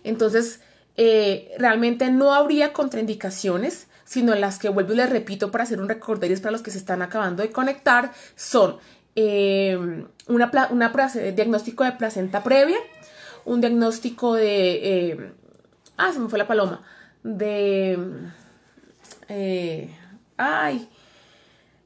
Entonces, 0.03 0.61
eh, 0.97 1.55
realmente 1.59 2.11
no 2.11 2.33
habría 2.33 2.73
contraindicaciones, 2.73 3.87
sino 4.05 4.35
las 4.35 4.59
que 4.59 4.69
vuelvo 4.69 4.93
y 4.93 4.97
les 4.97 5.11
repito 5.11 5.51
para 5.51 5.65
hacer 5.65 5.81
un 5.81 5.89
recorderis 5.89 6.41
para 6.41 6.53
los 6.53 6.63
que 6.63 6.71
se 6.71 6.79
están 6.79 7.03
acabando 7.03 7.43
de 7.43 7.51
conectar, 7.51 8.13
son 8.35 8.79
eh, 9.15 10.05
una, 10.29 10.51
una 10.71 10.93
diagnóstico 11.35 11.85
de 11.85 11.93
placenta 11.93 12.43
previa, 12.43 12.79
un 13.45 13.61
diagnóstico 13.61 14.35
de... 14.35 15.11
Eh, 15.11 15.33
ah, 15.97 16.13
se 16.13 16.19
me 16.19 16.29
fue 16.29 16.39
la 16.39 16.47
paloma. 16.47 16.83
De... 17.23 17.99
ay, 20.37 20.89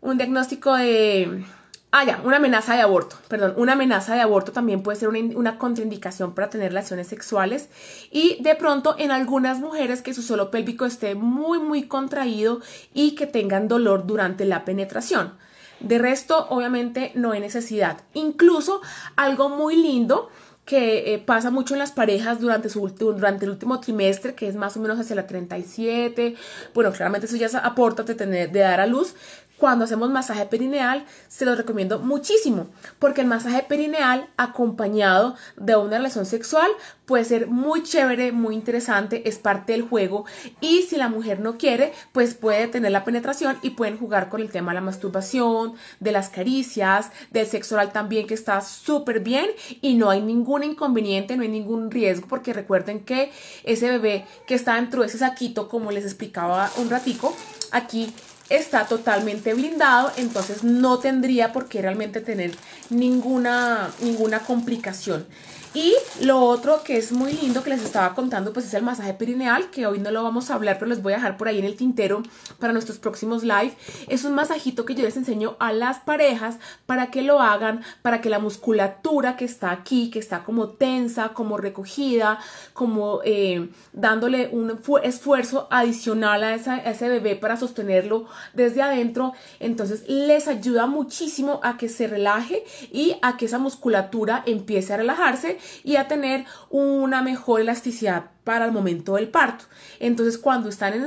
un 0.01 0.17
diagnóstico 0.19 0.77
de 0.77 1.45
Ah, 1.93 2.05
ya, 2.05 2.21
una 2.23 2.37
amenaza 2.37 2.75
de 2.75 2.83
aborto, 2.83 3.17
perdón, 3.27 3.55
una 3.57 3.73
amenaza 3.73 4.15
de 4.15 4.21
aborto 4.21 4.53
también 4.53 4.81
puede 4.81 4.97
ser 4.97 5.09
una, 5.09 5.59
contraindicación 5.59 6.35
para 6.37 6.49
tener 6.49 6.69
relaciones 6.69 7.09
sexuales 7.09 7.69
y 8.13 8.41
de 8.43 8.55
pronto 8.55 8.95
en 8.97 9.11
algunas 9.11 9.59
mujeres 9.59 10.01
que 10.01 10.15
su 10.15 10.23
suelo 10.23 10.53
pélvico 10.53 10.87
esté 10.87 11.17
muy, 11.17 11.59
muy 11.59 11.89
contraído 11.89 12.61
y 12.95 13.17
que 13.17 13.27
tengan 13.27 13.67
dolor 13.67 14.07
durante 14.07 14.45
la 14.45 14.65
penetración. 14.65 15.35
De 15.81 15.99
resto, 15.99 16.47
obviamente, 16.51 17.11
no 17.17 17.33
hay 17.33 17.41
necesidad. 17.41 18.03
Incluso 18.15 18.83
algo 19.17 19.49
muy 19.49 19.75
lindo 19.75 20.31
que 20.65 21.15
eh, 21.15 21.19
pasa 21.19 21.51
mucho 21.51 21.75
en 21.75 21.81
las 21.81 21.91
parejas 21.91 22.39
durante, 22.39 22.69
su, 22.69 22.87
durante 22.87 23.45
el 23.45 23.51
último 23.51 23.81
trimestre, 23.81 24.37
que 24.37 24.47
es 24.47 24.55
más 24.55 24.77
o 24.77 24.81
menos 24.81 25.01
hacia 25.01 25.17
la 25.17 25.27
37. 25.27 26.37
Bueno, 26.75 26.93
claramente 26.93 27.27
eso 27.27 27.35
ya 27.35 27.49
aporta 27.59 28.05
de, 28.05 28.15
tener, 28.15 28.53
de 28.53 28.61
dar 28.61 28.79
a 28.79 28.87
luz, 28.87 29.17
cuando 29.61 29.85
hacemos 29.85 30.09
masaje 30.09 30.47
perineal, 30.47 31.05
se 31.29 31.45
lo 31.45 31.55
recomiendo 31.55 31.99
muchísimo, 31.99 32.69
porque 32.99 33.21
el 33.21 33.27
masaje 33.27 33.63
perineal 33.63 34.31
acompañado 34.39 35.37
de 35.59 35.77
una 35.77 35.99
relación 35.99 36.25
sexual 36.25 36.71
puede 37.05 37.27
ser 37.27 37.47
muy 37.49 37.83
chévere, 37.83 38.33
muy 38.33 38.55
interesante, 38.55 39.29
es 39.29 39.37
parte 39.37 39.73
del 39.73 39.83
juego 39.83 40.25
y 40.63 40.83
si 40.83 40.97
la 40.97 41.11
mujer 41.11 41.41
no 41.41 41.59
quiere, 41.59 41.93
pues 42.13 42.35
puede 42.35 42.69
tener 42.69 42.91
la 42.91 43.05
penetración 43.05 43.59
y 43.63 43.71
pueden 43.71 43.99
jugar 43.99 44.31
con 44.31 44.41
el 44.41 44.51
tema 44.51 44.71
de 44.73 44.77
la 44.77 44.81
masturbación, 44.81 45.75
de 45.99 46.13
las 46.13 46.31
caricias, 46.31 47.11
del 47.31 47.47
sexo 47.47 47.75
oral 47.75 47.93
también 47.93 48.27
que 48.27 48.35
está 48.35 48.63
súper 48.63 49.21
bien 49.21 49.51
y 49.83 49.95
no 49.95 50.09
hay 50.09 50.23
ningún 50.23 50.63
inconveniente, 50.63 51.37
no 51.37 51.43
hay 51.43 51.49
ningún 51.49 51.91
riesgo 51.91 52.29
porque 52.29 52.55
recuerden 52.55 53.01
que 53.01 53.31
ese 53.65 53.91
bebé 53.91 54.25
que 54.47 54.55
está 54.55 54.77
dentro 54.77 55.03
de 55.03 55.09
ese 55.09 55.19
saquito, 55.19 55.69
como 55.69 55.91
les 55.91 56.05
explicaba 56.05 56.71
un 56.79 56.89
ratico, 56.89 57.37
aquí 57.73 58.15
está 58.51 58.87
totalmente 58.87 59.55
blindado, 59.55 60.13
entonces 60.17 60.65
no 60.65 60.99
tendría 60.99 61.53
por 61.53 61.69
qué 61.69 61.81
realmente 61.81 62.21
tener 62.21 62.53
ninguna, 62.91 63.91
ninguna 64.03 64.41
complicación. 64.41 65.25
Y 65.73 65.95
lo 66.23 66.41
otro 66.41 66.83
que 66.83 66.97
es 66.97 67.13
muy 67.13 67.33
lindo 67.33 67.63
que 67.63 67.71
les 67.71 67.85
estaba 67.85 68.13
contando, 68.17 68.53
pues 68.53 68.67
es 68.67 68.75
el 68.75 68.83
masaje 68.83 69.15
perineal, 69.15 69.71
que 69.71 69.87
hoy 69.87 70.01
no 70.01 70.11
lo 70.11 70.25
vamos 70.25 70.51
a 70.51 70.55
hablar, 70.55 70.81
pero 70.81 70.89
les 70.89 71.01
voy 71.01 71.13
a 71.13 71.17
dejar 71.17 71.37
por 71.37 71.47
ahí 71.47 71.61
en 71.61 71.65
el 71.65 71.77
tintero 71.77 72.25
para 72.59 72.73
nuestros 72.73 72.99
próximos 72.99 73.45
live. 73.45 73.77
Es 74.09 74.25
un 74.25 74.35
masajito 74.35 74.85
que 74.85 74.97
yo 74.97 75.05
les 75.05 75.17
enseño 75.17 75.55
a 75.61 75.73
las 75.73 76.01
parejas 76.01 76.59
para 76.87 77.13
que 77.13 77.23
lo 77.23 77.41
hagan, 77.41 77.85
para 78.03 78.21
que 78.21 78.31
la 78.31 78.41
musculatura 78.41 79.37
que 79.37 79.45
está 79.45 79.71
aquí, 79.71 80.11
que 80.11 80.19
está 80.19 80.43
como 80.43 80.71
tensa, 80.71 81.29
como 81.29 81.57
recogida, 81.57 82.41
como 82.73 83.21
eh, 83.25 83.69
dándole 83.93 84.49
un 84.51 84.77
esfuerzo 85.05 85.69
adicional 85.71 86.43
a, 86.43 86.55
ese 86.55 87.09
bebé 87.09 87.37
para 87.37 87.57
sostenerlo 87.57 88.27
desde 88.55 88.83
adentro, 88.83 89.35
entonces 89.61 90.03
les 90.09 90.49
ayuda 90.49 90.87
muchísimo 90.87 91.61
a 91.63 91.77
que 91.77 91.89
se 91.89 92.09
relaje 92.09 92.65
y 92.91 93.15
a 93.23 93.37
que 93.37 93.45
esa 93.45 93.59
musculatura 93.59 94.43
empiece 94.47 94.95
a 94.95 94.97
relajarse 94.97 95.60
y 95.85 95.97
a 95.97 96.09
tener 96.09 96.45
una 96.71 97.23
mejor 97.23 97.61
elasticidad 97.61 98.31
para 98.45 98.65
el 98.65 98.73
momento 98.73 99.17
del 99.17 99.29
parto. 99.29 99.65
Entonces, 99.99 100.39
cuando 100.39 100.69
están 100.69 100.95
en 100.95 101.05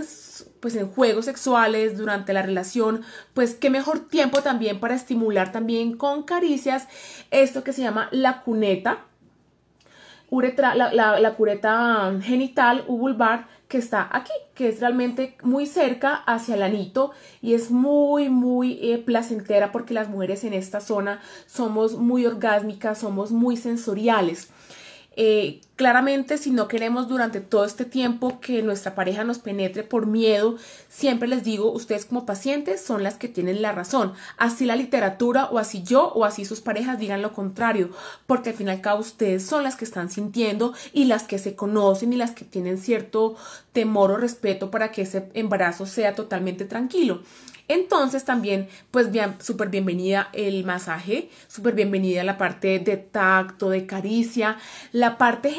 pues 0.59 0.75
en 0.77 0.87
juegos 0.87 1.25
sexuales 1.25 1.97
durante 1.97 2.31
la 2.31 2.41
relación, 2.41 3.01
pues 3.33 3.53
qué 3.53 3.69
mejor 3.69 3.99
tiempo 4.07 4.41
también 4.41 4.79
para 4.79 4.95
estimular 4.95 5.51
también 5.51 5.97
con 5.97 6.23
caricias 6.23 6.87
esto 7.31 7.65
que 7.65 7.73
se 7.73 7.81
llama 7.81 8.07
la 8.11 8.43
cuneta, 8.43 8.99
uretra, 10.29 10.73
la, 10.73 11.19
la, 11.19 11.33
cureta 11.35 12.13
genital 12.21 12.85
u 12.87 12.97
vulvar 12.97 13.47
que 13.73 13.79
está 13.79 14.07
aquí, 14.11 14.31
que 14.53 14.69
es 14.69 14.81
realmente 14.81 15.35
muy 15.41 15.65
cerca 15.65 16.13
hacia 16.13 16.53
el 16.53 16.61
anito 16.61 17.11
y 17.41 17.55
es 17.55 17.71
muy, 17.71 18.29
muy 18.29 18.77
eh, 18.83 18.99
placentera 18.99 19.71
porque 19.71 19.95
las 19.95 20.09
mujeres 20.09 20.43
en 20.43 20.53
esta 20.53 20.79
zona 20.79 21.21
somos 21.47 21.97
muy 21.97 22.27
orgásmicas, 22.27 22.99
somos 22.99 23.31
muy 23.31 23.57
sensoriales. 23.57 24.49
Eh, 25.15 25.59
claramente, 25.75 26.37
si 26.37 26.51
no 26.51 26.67
queremos 26.67 27.07
durante 27.07 27.41
todo 27.41 27.65
este 27.65 27.85
tiempo 27.85 28.39
que 28.39 28.61
nuestra 28.61 28.95
pareja 28.95 29.23
nos 29.23 29.39
penetre 29.39 29.83
por 29.83 30.05
miedo, 30.05 30.57
siempre 30.87 31.27
les 31.27 31.43
digo, 31.43 31.71
ustedes 31.71 32.05
como 32.05 32.25
pacientes 32.25 32.81
son 32.81 33.03
las 33.03 33.15
que 33.15 33.27
tienen 33.27 33.61
la 33.61 33.71
razón. 33.71 34.13
Así 34.37 34.65
la 34.65 34.75
literatura 34.75 35.45
o 35.45 35.57
así 35.57 35.83
yo 35.83 36.09
o 36.09 36.25
así 36.25 36.45
sus 36.45 36.61
parejas 36.61 36.99
digan 36.99 37.21
lo 37.21 37.33
contrario, 37.33 37.89
porque 38.27 38.51
al 38.51 38.55
fin 38.55 38.67
y 38.67 38.71
al 38.71 38.81
cabo 38.81 39.01
ustedes 39.01 39.45
son 39.45 39.63
las 39.63 39.75
que 39.75 39.85
están 39.85 40.09
sintiendo 40.09 40.73
y 40.93 41.05
las 41.05 41.23
que 41.23 41.39
se 41.39 41.55
conocen 41.55 42.13
y 42.13 42.17
las 42.17 42.31
que 42.31 42.45
tienen 42.45 42.77
cierto 42.77 43.35
temor 43.71 44.11
o 44.11 44.17
respeto 44.17 44.69
para 44.69 44.91
que 44.91 45.01
ese 45.03 45.29
embarazo 45.33 45.85
sea 45.85 46.13
totalmente 46.15 46.65
tranquilo. 46.65 47.21
Entonces 47.69 48.25
también, 48.25 48.67
pues 48.91 49.11
bien, 49.11 49.35
súper 49.39 49.69
bienvenida 49.69 50.29
el 50.33 50.65
masaje, 50.65 51.29
súper 51.47 51.73
bienvenida 51.75 52.23
la 52.23 52.37
parte 52.37 52.79
de 52.79 52.97
tacto, 52.97 53.69
de 53.69 53.85
caricia. 53.85 54.57
La 54.91 55.17
parte 55.17 55.49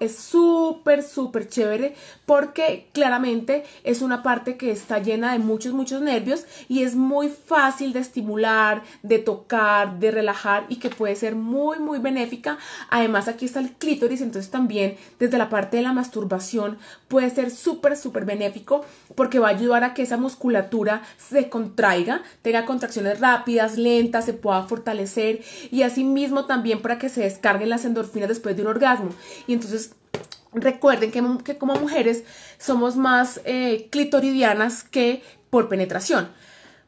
es 0.00 0.16
súper, 0.16 1.02
súper 1.02 1.48
chévere 1.48 1.94
porque 2.26 2.88
claramente 2.92 3.64
es 3.84 4.02
una 4.02 4.22
parte 4.22 4.56
que 4.56 4.70
está 4.70 4.98
llena 4.98 5.32
de 5.32 5.38
muchos, 5.38 5.72
muchos 5.72 6.02
nervios 6.02 6.44
y 6.68 6.82
es 6.82 6.94
muy 6.94 7.28
fácil 7.28 7.92
de 7.92 8.00
estimular, 8.00 8.82
de 9.02 9.18
tocar, 9.18 9.98
de 9.98 10.10
relajar 10.10 10.66
y 10.68 10.76
que 10.76 10.90
puede 10.90 11.16
ser 11.16 11.34
muy, 11.34 11.78
muy 11.78 11.98
benéfica. 11.98 12.58
Además 12.90 13.28
aquí 13.28 13.46
está 13.46 13.60
el 13.60 13.72
clítoris, 13.72 14.20
entonces 14.20 14.50
también 14.50 14.96
desde 15.18 15.38
la 15.38 15.48
parte 15.48 15.78
de 15.78 15.82
la 15.82 15.92
masturbación 15.92 16.78
puede 17.08 17.30
ser 17.30 17.50
súper, 17.50 17.96
súper 17.96 18.24
benéfico 18.24 18.84
porque 19.14 19.38
va 19.38 19.48
a 19.48 19.52
ayudar 19.52 19.84
a 19.84 19.94
que 19.94 20.02
esa 20.02 20.18
musculatura 20.18 21.02
se 21.16 21.48
contraiga, 21.48 22.22
tenga 22.42 22.66
contracciones 22.66 23.20
rápidas, 23.20 23.78
lentas, 23.78 24.26
se 24.26 24.34
pueda 24.34 24.62
fortalecer 24.64 25.42
y 25.70 25.82
asimismo 25.82 26.44
también 26.44 26.82
para 26.82 26.98
que 26.98 27.08
se 27.08 27.22
descarguen 27.22 27.70
las 27.70 27.86
endorfinas 27.86 28.28
después 28.28 28.54
de 28.54 28.62
un 28.62 28.68
orgasmo. 28.68 29.10
Y 29.46 29.54
entonces 29.54 29.92
recuerden 30.52 31.10
que, 31.10 31.58
como 31.58 31.74
mujeres 31.74 32.24
somos 32.58 32.96
más 32.96 33.40
eh, 33.44 33.88
clitoridianas 33.90 34.84
que 34.84 35.22
por 35.50 35.68
penetración. 35.68 36.28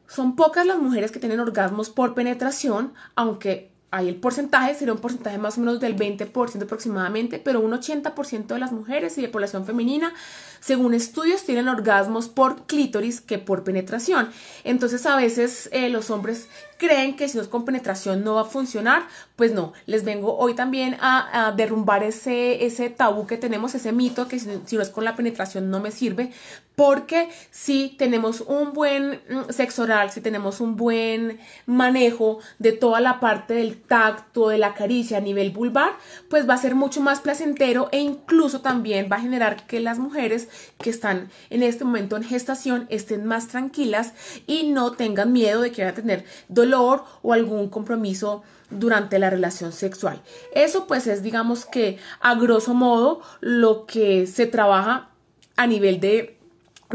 Son 0.07 0.35
pocas 0.35 0.65
las 0.65 0.77
mujeres 0.77 1.11
que 1.11 1.19
tienen 1.19 1.39
orgasmos 1.39 1.89
por 1.89 2.13
penetración, 2.13 2.93
aunque 3.15 3.71
ahí 3.91 4.07
el 4.09 4.15
porcentaje 4.15 4.73
sería 4.75 4.93
un 4.93 4.99
porcentaje 4.99 5.37
más 5.37 5.57
o 5.57 5.61
menos 5.61 5.79
del 5.79 5.95
20% 5.95 6.63
aproximadamente, 6.63 7.39
pero 7.39 7.59
un 7.59 7.71
80% 7.71 8.47
de 8.47 8.59
las 8.59 8.71
mujeres 8.71 9.17
y 9.17 9.21
de 9.21 9.29
población 9.29 9.65
femenina 9.65 10.13
según 10.61 10.93
estudios, 10.93 11.43
tienen 11.43 11.67
orgasmos 11.67 12.29
por 12.29 12.67
clítoris 12.67 13.19
que 13.19 13.39
por 13.39 13.63
penetración. 13.63 14.29
Entonces, 14.63 15.07
a 15.07 15.15
veces 15.15 15.67
eh, 15.73 15.89
los 15.89 16.11
hombres 16.11 16.47
creen 16.81 17.15
que 17.15 17.29
si 17.29 17.37
no 17.37 17.43
es 17.43 17.47
con 17.47 17.63
penetración 17.63 18.23
no 18.23 18.33
va 18.33 18.41
a 18.41 18.45
funcionar, 18.45 19.03
pues 19.35 19.53
no, 19.53 19.71
les 19.85 20.03
vengo 20.03 20.35
hoy 20.35 20.55
también 20.55 20.97
a, 20.99 21.53
derrumbar 21.55 22.03
ese, 22.03 22.65
ese 22.65 22.89
tabú 22.89 23.27
que 23.27 23.37
tenemos, 23.37 23.75
ese 23.75 23.91
mito 23.91 24.27
que 24.27 24.39
si, 24.39 24.75
no 24.75 24.81
es 24.81 24.89
con 24.89 25.05
la 25.05 25.15
penetración 25.15 25.69
no 25.69 25.79
me 25.79 25.91
sirve, 25.91 26.31
porque 26.75 27.29
si 27.51 27.95
tenemos 27.99 28.41
un 28.41 28.73
buen 28.73 29.21
mm, 29.29 29.51
sexo 29.51 29.83
oral, 29.83 30.09
si 30.09 30.21
tenemos 30.21 30.59
un 30.59 30.75
buen 30.75 31.39
manejo 31.67 32.39
de 32.57 32.71
toda 32.71 32.99
la 32.99 33.19
parte 33.19 33.53
del 33.53 33.79
tacto, 33.79 34.49
de 34.49 34.57
la 34.57 34.73
caricia 34.73 35.17
a 35.17 35.21
nivel 35.21 35.51
vulvar, 35.51 35.91
pues 36.31 36.49
va 36.49 36.55
a 36.55 36.57
ser 36.57 36.73
mucho 36.73 36.99
más 36.99 37.19
placentero 37.19 37.89
e 37.91 37.99
incluso 37.99 38.61
también 38.61 39.07
va 39.11 39.17
a 39.17 39.21
generar 39.21 39.67
que 39.67 39.81
las 39.81 39.99
mujeres 39.99 40.47
que 40.79 40.89
están 40.89 41.29
en 41.51 41.61
este 41.61 41.83
momento 41.83 42.17
en 42.17 42.23
gestación 42.23 42.87
estén 42.89 43.25
más 43.25 43.49
tranquilas 43.49 44.13
y 44.47 44.63
no 44.63 44.93
tengan 44.93 45.31
miedo 45.31 45.61
de 45.61 45.71
que 45.71 45.83
vayan 45.83 45.93
a 45.93 46.01
tener 46.01 46.25
dolor 46.47 46.70
o 46.73 47.33
algún 47.33 47.69
compromiso 47.69 48.43
durante 48.69 49.19
la 49.19 49.29
relación 49.29 49.71
sexual. 49.71 50.21
Eso 50.53 50.87
pues 50.87 51.07
es 51.07 51.23
digamos 51.23 51.65
que 51.65 51.97
a 52.19 52.35
grosso 52.35 52.73
modo 52.73 53.21
lo 53.41 53.85
que 53.85 54.27
se 54.27 54.47
trabaja 54.47 55.09
a 55.57 55.67
nivel 55.67 55.99
de 55.99 56.40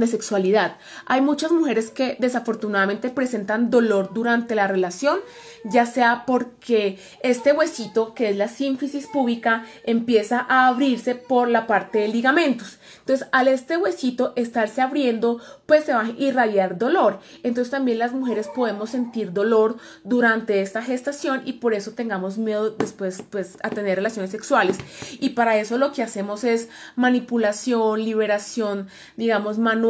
de 0.05 0.11
sexualidad. 0.11 0.77
Hay 1.07 1.21
muchas 1.21 1.51
mujeres 1.51 1.91
que 1.91 2.17
desafortunadamente 2.19 3.11
presentan 3.11 3.71
dolor 3.71 4.11
durante 4.13 4.55
la 4.55 4.67
relación, 4.67 5.19
ya 5.65 5.87
sea 5.87 6.25
porque 6.27 6.99
este 7.23 7.53
huesito, 7.53 8.15
que 8.15 8.31
es 8.31 8.37
la 8.37 8.49
sínfisis 8.49 9.07
púbica, 9.07 9.65
empieza 9.85 10.47
a 10.49 10.69
abrirse 10.69 11.15
por 11.15 11.49
la 11.49 11.67
parte 11.67 11.99
de 12.01 12.09
ligamentos. 12.09 12.79
Entonces, 13.01 13.29
al 13.33 13.49
este 13.49 13.77
huesito 13.77 14.33
estarse 14.37 14.83
abriendo, 14.83 15.41
pues 15.67 15.85
se 15.85 15.95
va 15.95 16.03
a 16.03 16.11
irradiar 16.11 16.79
dolor. 16.79 17.21
Entonces, 17.43 17.71
también 17.71 17.99
las 17.99 18.13
mujeres 18.13 18.49
podemos 18.55 18.91
sentir 18.91 19.33
dolor 19.33 19.77
durante 20.05 20.61
esta 20.61 20.83
gestación 20.83 21.43
y 21.45 21.55
por 21.55 21.75
eso 21.75 21.93
tengamos 21.93 22.39
miedo 22.39 22.71
después, 22.71 23.23
pues, 23.31 23.59
a 23.63 23.71
tener 23.71 23.97
relaciones 23.97 24.31
sexuales. 24.31 24.79
Y 25.21 25.31
para 25.31 25.57
eso 25.57 25.79
lo 25.79 25.93
que 25.93 26.03
hacemos 26.03 26.45
es 26.45 26.69
manipulación, 26.97 28.05
liberación, 28.05 28.89
digamos, 29.17 29.59
manual 29.59 29.86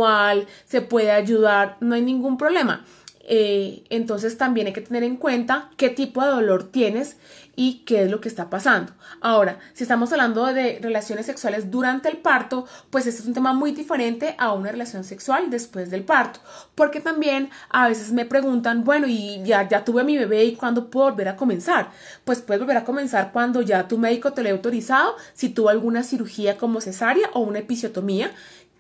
se 0.65 0.83
puede 0.83 1.11
ayudar, 1.11 1.77
no 1.81 1.95
hay 1.95 2.03
ningún 2.03 2.37
problema. 2.37 2.85
Eh, 3.29 3.83
entonces 3.91 4.39
también 4.39 4.69
hay 4.69 4.73
que 4.73 4.81
tener 4.81 5.03
en 5.03 5.17
cuenta 5.17 5.71
qué 5.77 5.91
tipo 5.91 6.25
de 6.25 6.31
dolor 6.31 6.63
tienes 6.71 7.17
y 7.57 7.83
qué 7.85 8.03
es 8.03 8.11
lo 8.11 8.21
que 8.21 8.29
está 8.29 8.51
pasando. 8.51 8.93
Ahora, 9.21 9.59
si 9.73 9.83
estamos 9.83 10.13
hablando 10.13 10.45
de 10.53 10.79
relaciones 10.81 11.27
sexuales 11.27 11.71
durante 11.71 12.09
el 12.09 12.19
parto, 12.19 12.67
pues 12.91 13.07
este 13.07 13.23
es 13.23 13.27
un 13.27 13.35
tema 13.35 13.53
muy 13.53 13.73
diferente 13.73 14.37
a 14.39 14.53
una 14.53 14.71
relación 14.71 15.03
sexual 15.03 15.51
después 15.51 15.91
del 15.91 16.05
parto, 16.05 16.39
porque 16.77 17.01
también 17.01 17.51
a 17.71 17.89
veces 17.89 18.13
me 18.13 18.27
preguntan, 18.27 18.85
bueno, 18.85 19.09
y 19.09 19.43
ya, 19.43 19.69
ya 19.69 19.85
tuve 19.85 20.05
mi 20.05 20.17
bebé 20.17 20.45
y 20.45 20.55
cuándo 20.55 20.89
puedo 20.89 21.11
volver 21.11 21.29
a 21.29 21.37
comenzar? 21.37 21.91
Pues 22.25 22.43
puedes 22.43 22.61
volver 22.61 22.77
a 22.77 22.85
comenzar 22.85 23.33
cuando 23.33 23.63
ya 23.63 23.89
tu 23.89 23.99
médico 23.99 24.35
te 24.35 24.43
lo 24.43 24.51
ha 24.51 24.53
autorizado, 24.53 25.17
si 25.33 25.49
tuvo 25.49 25.71
alguna 25.71 26.05
cirugía 26.05 26.59
como 26.59 26.81
cesárea 26.81 27.31
o 27.33 27.41
una 27.41 27.59
episiotomía, 27.59 28.31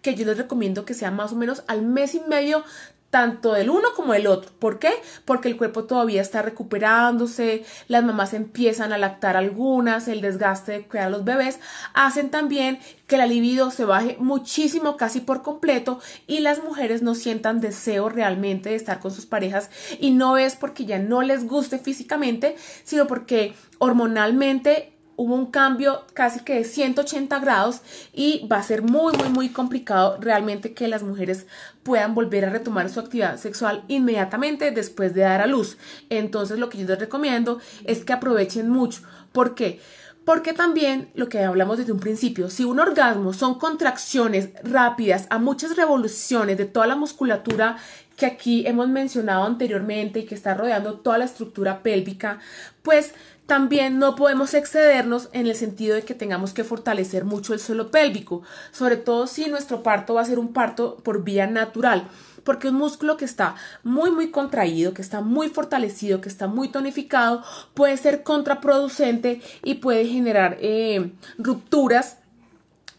que 0.06 0.14
yo 0.14 0.24
les 0.24 0.38
recomiendo 0.38 0.84
que 0.84 0.94
sea 0.94 1.10
más 1.10 1.32
o 1.32 1.34
menos 1.34 1.64
al 1.66 1.82
mes 1.82 2.14
y 2.14 2.20
medio 2.20 2.62
tanto 3.10 3.54
del 3.54 3.70
uno 3.70 3.88
como 3.96 4.12
del 4.12 4.28
otro. 4.28 4.52
¿Por 4.60 4.78
qué? 4.78 4.90
Porque 5.24 5.48
el 5.48 5.56
cuerpo 5.56 5.82
todavía 5.82 6.22
está 6.22 6.42
recuperándose, 6.42 7.64
las 7.88 8.04
mamás 8.04 8.34
empiezan 8.34 8.92
a 8.92 8.98
lactar 8.98 9.36
algunas, 9.36 10.06
el 10.06 10.20
desgaste 10.20 10.72
de 10.72 10.82
cuidar 10.82 11.08
a 11.08 11.10
los 11.10 11.24
bebés, 11.24 11.58
hacen 11.92 12.30
también 12.30 12.78
que 13.08 13.16
la 13.16 13.26
libido 13.26 13.72
se 13.72 13.84
baje 13.84 14.16
muchísimo, 14.20 14.96
casi 14.96 15.20
por 15.20 15.42
completo, 15.42 15.98
y 16.28 16.38
las 16.38 16.62
mujeres 16.62 17.02
no 17.02 17.16
sientan 17.16 17.60
deseo 17.60 18.08
realmente 18.08 18.68
de 18.70 18.76
estar 18.76 19.00
con 19.00 19.10
sus 19.10 19.26
parejas, 19.26 19.70
y 19.98 20.12
no 20.12 20.38
es 20.38 20.54
porque 20.54 20.84
ya 20.84 21.00
no 21.00 21.22
les 21.22 21.48
guste 21.48 21.78
físicamente, 21.78 22.54
sino 22.84 23.08
porque 23.08 23.54
hormonalmente 23.78 24.95
hubo 25.16 25.34
un 25.34 25.46
cambio 25.46 26.04
casi 26.14 26.40
que 26.40 26.54
de 26.54 26.64
180 26.64 27.38
grados 27.40 27.80
y 28.12 28.46
va 28.50 28.58
a 28.58 28.62
ser 28.62 28.82
muy, 28.82 29.16
muy, 29.16 29.28
muy 29.28 29.48
complicado 29.48 30.18
realmente 30.20 30.74
que 30.74 30.88
las 30.88 31.02
mujeres 31.02 31.46
puedan 31.82 32.14
volver 32.14 32.44
a 32.44 32.50
retomar 32.50 32.90
su 32.90 33.00
actividad 33.00 33.38
sexual 33.38 33.84
inmediatamente 33.88 34.70
después 34.70 35.14
de 35.14 35.22
dar 35.22 35.40
a 35.40 35.46
luz. 35.46 35.78
Entonces 36.10 36.58
lo 36.58 36.68
que 36.68 36.78
yo 36.78 36.86
les 36.86 36.98
recomiendo 36.98 37.60
es 37.84 38.04
que 38.04 38.12
aprovechen 38.12 38.68
mucho. 38.68 39.02
¿Por 39.32 39.54
qué? 39.54 39.80
Porque 40.24 40.52
también 40.52 41.08
lo 41.14 41.28
que 41.28 41.44
hablamos 41.44 41.78
desde 41.78 41.92
un 41.92 42.00
principio, 42.00 42.50
si 42.50 42.64
un 42.64 42.80
orgasmo 42.80 43.32
son 43.32 43.60
contracciones 43.60 44.50
rápidas 44.64 45.26
a 45.30 45.38
muchas 45.38 45.76
revoluciones 45.76 46.58
de 46.58 46.64
toda 46.64 46.88
la 46.88 46.96
musculatura 46.96 47.76
que 48.16 48.26
aquí 48.26 48.66
hemos 48.66 48.88
mencionado 48.88 49.44
anteriormente 49.44 50.20
y 50.20 50.24
que 50.24 50.34
está 50.34 50.54
rodeando 50.54 50.94
toda 50.94 51.18
la 51.18 51.26
estructura 51.26 51.82
pélvica, 51.82 52.40
pues 52.82 53.14
también 53.46 53.98
no 53.98 54.16
podemos 54.16 54.54
excedernos 54.54 55.28
en 55.32 55.46
el 55.46 55.54
sentido 55.54 55.94
de 55.94 56.02
que 56.02 56.14
tengamos 56.14 56.52
que 56.52 56.64
fortalecer 56.64 57.24
mucho 57.24 57.54
el 57.54 57.60
suelo 57.60 57.90
pélvico, 57.90 58.42
sobre 58.72 58.96
todo 58.96 59.26
si 59.26 59.46
nuestro 59.46 59.82
parto 59.82 60.14
va 60.14 60.22
a 60.22 60.26
ser 60.26 60.38
un 60.38 60.52
parto 60.52 60.96
por 60.96 61.22
vía 61.24 61.46
natural 61.46 62.08
porque 62.46 62.68
un 62.68 62.76
músculo 62.76 63.18
que 63.18 63.26
está 63.26 63.56
muy 63.82 64.10
muy 64.12 64.30
contraído, 64.30 64.94
que 64.94 65.02
está 65.02 65.20
muy 65.20 65.48
fortalecido, 65.48 66.22
que 66.22 66.28
está 66.28 66.46
muy 66.46 66.68
tonificado, 66.68 67.42
puede 67.74 67.96
ser 67.98 68.22
contraproducente 68.22 69.42
y 69.64 69.74
puede 69.74 70.06
generar 70.06 70.56
eh, 70.60 71.10
rupturas 71.36 72.18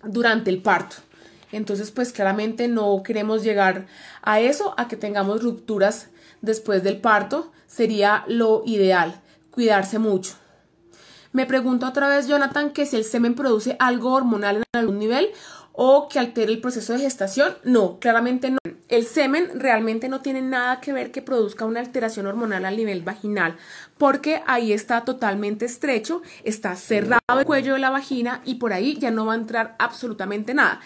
durante 0.03 0.51
el 0.51 0.61
parto. 0.61 0.97
Entonces, 1.51 1.91
pues 1.91 2.11
claramente 2.11 2.67
no 2.67 3.01
queremos 3.03 3.41
llegar 3.41 3.87
a 4.21 4.41
eso, 4.41 4.75
a 4.77 4.89
que 4.89 4.97
tengamos 4.97 5.41
rupturas 5.41 6.09
después 6.41 6.83
del 6.83 6.99
parto. 6.99 7.51
Sería 7.67 8.25
lo 8.27 8.63
ideal, 8.65 9.21
cuidarse 9.57 9.97
mucho. 9.97 10.35
Me 11.31 11.47
pregunto 11.47 11.87
otra 11.87 12.07
vez, 12.07 12.27
Jonathan, 12.27 12.69
que 12.69 12.85
si 12.85 12.95
el 12.95 13.03
semen 13.03 13.33
produce 13.33 13.75
algo 13.79 14.13
hormonal 14.13 14.57
en 14.57 14.63
algún 14.73 14.99
nivel 14.99 15.29
o 15.71 16.07
que 16.09 16.19
altere 16.19 16.51
el 16.51 16.61
proceso 16.61 16.93
de 16.93 16.99
gestación. 16.99 17.57
No, 17.63 17.97
claramente 17.99 18.51
no. 18.51 18.59
El 18.87 19.03
semen 19.03 19.59
realmente 19.59 20.09
no 20.09 20.21
tiene 20.21 20.43
nada 20.43 20.79
que 20.79 20.93
ver 20.93 21.09
que 21.09 21.23
produzca 21.23 21.65
una 21.65 21.79
alteración 21.79 22.27
hormonal 22.27 22.65
a 22.65 22.71
nivel 22.71 23.01
vaginal, 23.01 23.57
porque 23.97 24.43
ahí 24.45 24.73
está 24.73 25.03
totalmente 25.05 25.65
estrecho, 25.65 26.21
está 26.43 26.75
cerrado 26.75 27.39
el 27.39 27.45
cuello 27.45 27.73
de 27.73 27.79
la 27.79 27.89
vagina 27.89 28.41
y 28.45 28.55
por 28.55 28.73
ahí 28.73 28.95
ya 28.99 29.09
no 29.09 29.25
va 29.25 29.33
a 29.33 29.37
entrar 29.37 29.75
absolutamente 29.79 30.53
nada. 30.53 30.81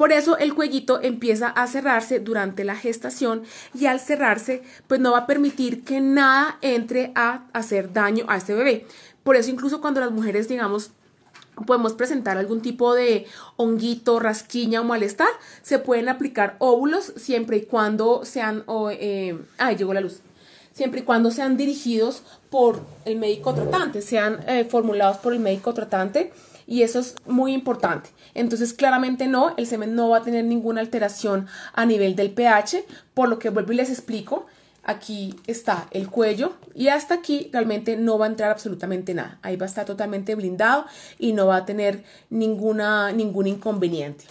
Por 0.00 0.12
eso 0.12 0.38
el 0.38 0.54
cuellito 0.54 1.02
empieza 1.02 1.48
a 1.48 1.66
cerrarse 1.66 2.20
durante 2.20 2.64
la 2.64 2.74
gestación 2.74 3.42
y 3.74 3.84
al 3.84 4.00
cerrarse 4.00 4.62
pues 4.86 4.98
no 4.98 5.12
va 5.12 5.18
a 5.18 5.26
permitir 5.26 5.84
que 5.84 6.00
nada 6.00 6.56
entre 6.62 7.12
a 7.14 7.42
hacer 7.52 7.92
daño 7.92 8.24
a 8.26 8.38
este 8.38 8.54
bebé. 8.54 8.86
Por 9.22 9.36
eso 9.36 9.50
incluso 9.50 9.82
cuando 9.82 10.00
las 10.00 10.10
mujeres 10.10 10.48
digamos 10.48 10.92
podemos 11.66 11.92
presentar 11.92 12.38
algún 12.38 12.62
tipo 12.62 12.94
de 12.94 13.26
honguito, 13.56 14.20
rasquiña 14.20 14.80
o 14.80 14.84
malestar, 14.84 15.28
se 15.60 15.78
pueden 15.78 16.08
aplicar 16.08 16.56
óvulos 16.60 17.12
siempre 17.16 17.58
y 17.58 17.66
cuando 17.66 18.24
sean, 18.24 18.64
eh, 18.92 19.38
ay, 19.58 19.76
llegó 19.76 19.92
la 19.92 20.00
luz, 20.00 20.20
siempre 20.72 21.00
y 21.00 21.02
cuando 21.02 21.30
sean 21.30 21.58
dirigidos 21.58 22.22
por 22.48 22.80
el 23.04 23.18
médico 23.18 23.52
tratante, 23.52 24.00
sean 24.00 24.40
eh, 24.48 24.64
formulados 24.64 25.18
por 25.18 25.34
el 25.34 25.40
médico 25.40 25.74
tratante 25.74 26.32
y 26.70 26.84
eso 26.84 27.00
es 27.00 27.16
muy 27.26 27.52
importante. 27.52 28.10
Entonces, 28.32 28.72
claramente 28.72 29.26
no, 29.26 29.54
el 29.56 29.66
semen 29.66 29.96
no 29.96 30.08
va 30.10 30.18
a 30.18 30.22
tener 30.22 30.44
ninguna 30.44 30.80
alteración 30.80 31.48
a 31.74 31.84
nivel 31.84 32.14
del 32.14 32.30
pH, 32.30 32.84
por 33.12 33.28
lo 33.28 33.40
que 33.40 33.50
vuelvo 33.50 33.72
y 33.72 33.76
les 33.76 33.90
explico, 33.90 34.46
aquí 34.84 35.34
está 35.48 35.88
el 35.90 36.08
cuello 36.08 36.52
y 36.72 36.86
hasta 36.86 37.14
aquí 37.14 37.50
realmente 37.52 37.96
no 37.96 38.18
va 38.18 38.26
a 38.26 38.28
entrar 38.28 38.52
absolutamente 38.52 39.14
nada. 39.14 39.40
Ahí 39.42 39.56
va 39.56 39.66
a 39.66 39.68
estar 39.68 39.84
totalmente 39.84 40.36
blindado 40.36 40.86
y 41.18 41.32
no 41.32 41.48
va 41.48 41.56
a 41.56 41.64
tener 41.66 42.04
ninguna, 42.30 43.10
ningún 43.10 43.48
inconveniente. 43.48 44.26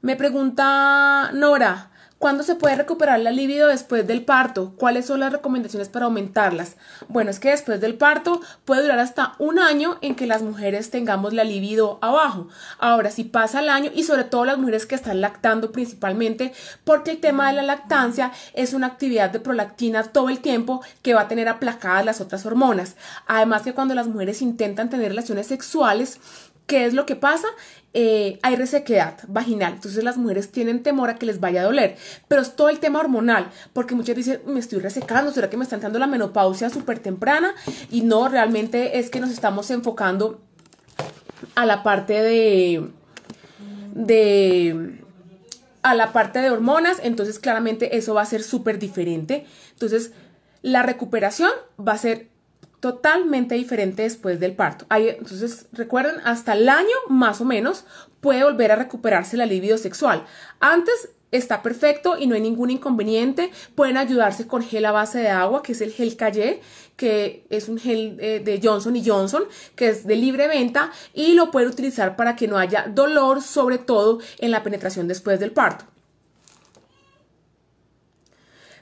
Me 0.00 0.16
pregunta 0.16 1.30
Nora, 1.34 1.91
¿Cuándo 2.22 2.44
se 2.44 2.54
puede 2.54 2.76
recuperar 2.76 3.18
la 3.18 3.32
libido 3.32 3.66
después 3.66 4.06
del 4.06 4.24
parto? 4.24 4.74
¿Cuáles 4.76 5.06
son 5.06 5.18
las 5.18 5.32
recomendaciones 5.32 5.88
para 5.88 6.04
aumentarlas? 6.04 6.76
Bueno, 7.08 7.32
es 7.32 7.40
que 7.40 7.50
después 7.50 7.80
del 7.80 7.96
parto 7.96 8.40
puede 8.64 8.82
durar 8.82 9.00
hasta 9.00 9.34
un 9.40 9.58
año 9.58 9.98
en 10.02 10.14
que 10.14 10.28
las 10.28 10.40
mujeres 10.40 10.92
tengamos 10.92 11.32
la 11.32 11.42
libido 11.42 11.98
abajo. 12.00 12.46
Ahora, 12.78 13.10
si 13.10 13.24
pasa 13.24 13.58
el 13.58 13.68
año 13.68 13.90
y 13.92 14.04
sobre 14.04 14.22
todo 14.22 14.44
las 14.44 14.56
mujeres 14.56 14.86
que 14.86 14.94
están 14.94 15.20
lactando 15.20 15.72
principalmente, 15.72 16.52
porque 16.84 17.10
el 17.10 17.18
tema 17.18 17.48
de 17.48 17.54
la 17.54 17.62
lactancia 17.62 18.30
es 18.54 18.72
una 18.72 18.86
actividad 18.86 19.30
de 19.30 19.40
prolactina 19.40 20.04
todo 20.04 20.28
el 20.28 20.38
tiempo 20.38 20.80
que 21.02 21.14
va 21.14 21.22
a 21.22 21.28
tener 21.28 21.48
aplacadas 21.48 22.04
las 22.04 22.20
otras 22.20 22.46
hormonas. 22.46 22.94
Además 23.26 23.62
que 23.62 23.74
cuando 23.74 23.96
las 23.96 24.06
mujeres 24.06 24.42
intentan 24.42 24.90
tener 24.90 25.08
relaciones 25.08 25.48
sexuales, 25.48 26.20
¿Qué 26.66 26.86
es 26.86 26.94
lo 26.94 27.06
que 27.06 27.16
pasa? 27.16 27.48
Eh, 27.94 28.38
hay 28.42 28.56
resequedad 28.56 29.18
vaginal, 29.28 29.74
entonces 29.74 30.02
las 30.02 30.16
mujeres 30.16 30.50
tienen 30.50 30.82
temor 30.82 31.10
a 31.10 31.16
que 31.16 31.26
les 31.26 31.40
vaya 31.40 31.60
a 31.60 31.64
doler, 31.64 31.96
pero 32.26 32.40
es 32.40 32.56
todo 32.56 32.70
el 32.70 32.78
tema 32.78 33.00
hormonal, 33.00 33.50
porque 33.74 33.94
muchas 33.94 34.16
dicen, 34.16 34.40
me 34.46 34.60
estoy 34.60 34.78
resecando, 34.78 35.30
¿será 35.30 35.50
que 35.50 35.58
me 35.58 35.64
está 35.64 35.76
entrando 35.76 35.98
la 35.98 36.06
menopausia 36.06 36.70
súper 36.70 37.00
temprana? 37.00 37.54
Y 37.90 38.00
no, 38.00 38.28
realmente 38.28 38.98
es 38.98 39.10
que 39.10 39.20
nos 39.20 39.30
estamos 39.30 39.70
enfocando 39.70 40.40
a 41.54 41.66
la 41.66 41.82
parte 41.82 42.22
de, 42.22 42.88
de, 43.94 45.02
a 45.82 45.94
la 45.94 46.12
parte 46.14 46.38
de 46.38 46.50
hormonas, 46.50 46.98
entonces 47.02 47.38
claramente 47.38 47.98
eso 47.98 48.14
va 48.14 48.22
a 48.22 48.26
ser 48.26 48.42
súper 48.42 48.78
diferente. 48.78 49.44
Entonces, 49.72 50.12
la 50.62 50.82
recuperación 50.82 51.50
va 51.78 51.92
a 51.92 51.98
ser 51.98 52.31
totalmente 52.82 53.54
diferente 53.54 54.02
después 54.02 54.40
del 54.40 54.56
parto. 54.56 54.86
entonces, 54.90 55.66
recuerden, 55.72 56.16
hasta 56.24 56.54
el 56.54 56.68
año 56.68 56.96
más 57.08 57.40
o 57.40 57.44
menos 57.44 57.84
puede 58.20 58.42
volver 58.42 58.72
a 58.72 58.76
recuperarse 58.76 59.36
la 59.36 59.46
libido 59.46 59.78
sexual. 59.78 60.24
Antes 60.58 61.10
está 61.30 61.62
perfecto 61.62 62.18
y 62.18 62.26
no 62.26 62.34
hay 62.34 62.40
ningún 62.40 62.70
inconveniente. 62.70 63.52
Pueden 63.76 63.96
ayudarse 63.96 64.48
con 64.48 64.64
gel 64.64 64.84
a 64.84 64.90
base 64.90 65.20
de 65.20 65.28
agua, 65.28 65.62
que 65.62 65.72
es 65.72 65.80
el 65.80 65.92
gel 65.92 66.16
Calle, 66.16 66.60
que 66.96 67.46
es 67.50 67.68
un 67.68 67.78
gel 67.78 68.16
eh, 68.18 68.42
de 68.44 68.60
Johnson 68.60 69.00
Johnson, 69.04 69.44
que 69.76 69.88
es 69.88 70.04
de 70.04 70.16
libre 70.16 70.48
venta 70.48 70.90
y 71.14 71.34
lo 71.34 71.52
pueden 71.52 71.70
utilizar 71.70 72.16
para 72.16 72.34
que 72.34 72.48
no 72.48 72.58
haya 72.58 72.86
dolor, 72.92 73.42
sobre 73.42 73.78
todo 73.78 74.18
en 74.38 74.50
la 74.50 74.64
penetración 74.64 75.06
después 75.06 75.38
del 75.38 75.52
parto. 75.52 75.91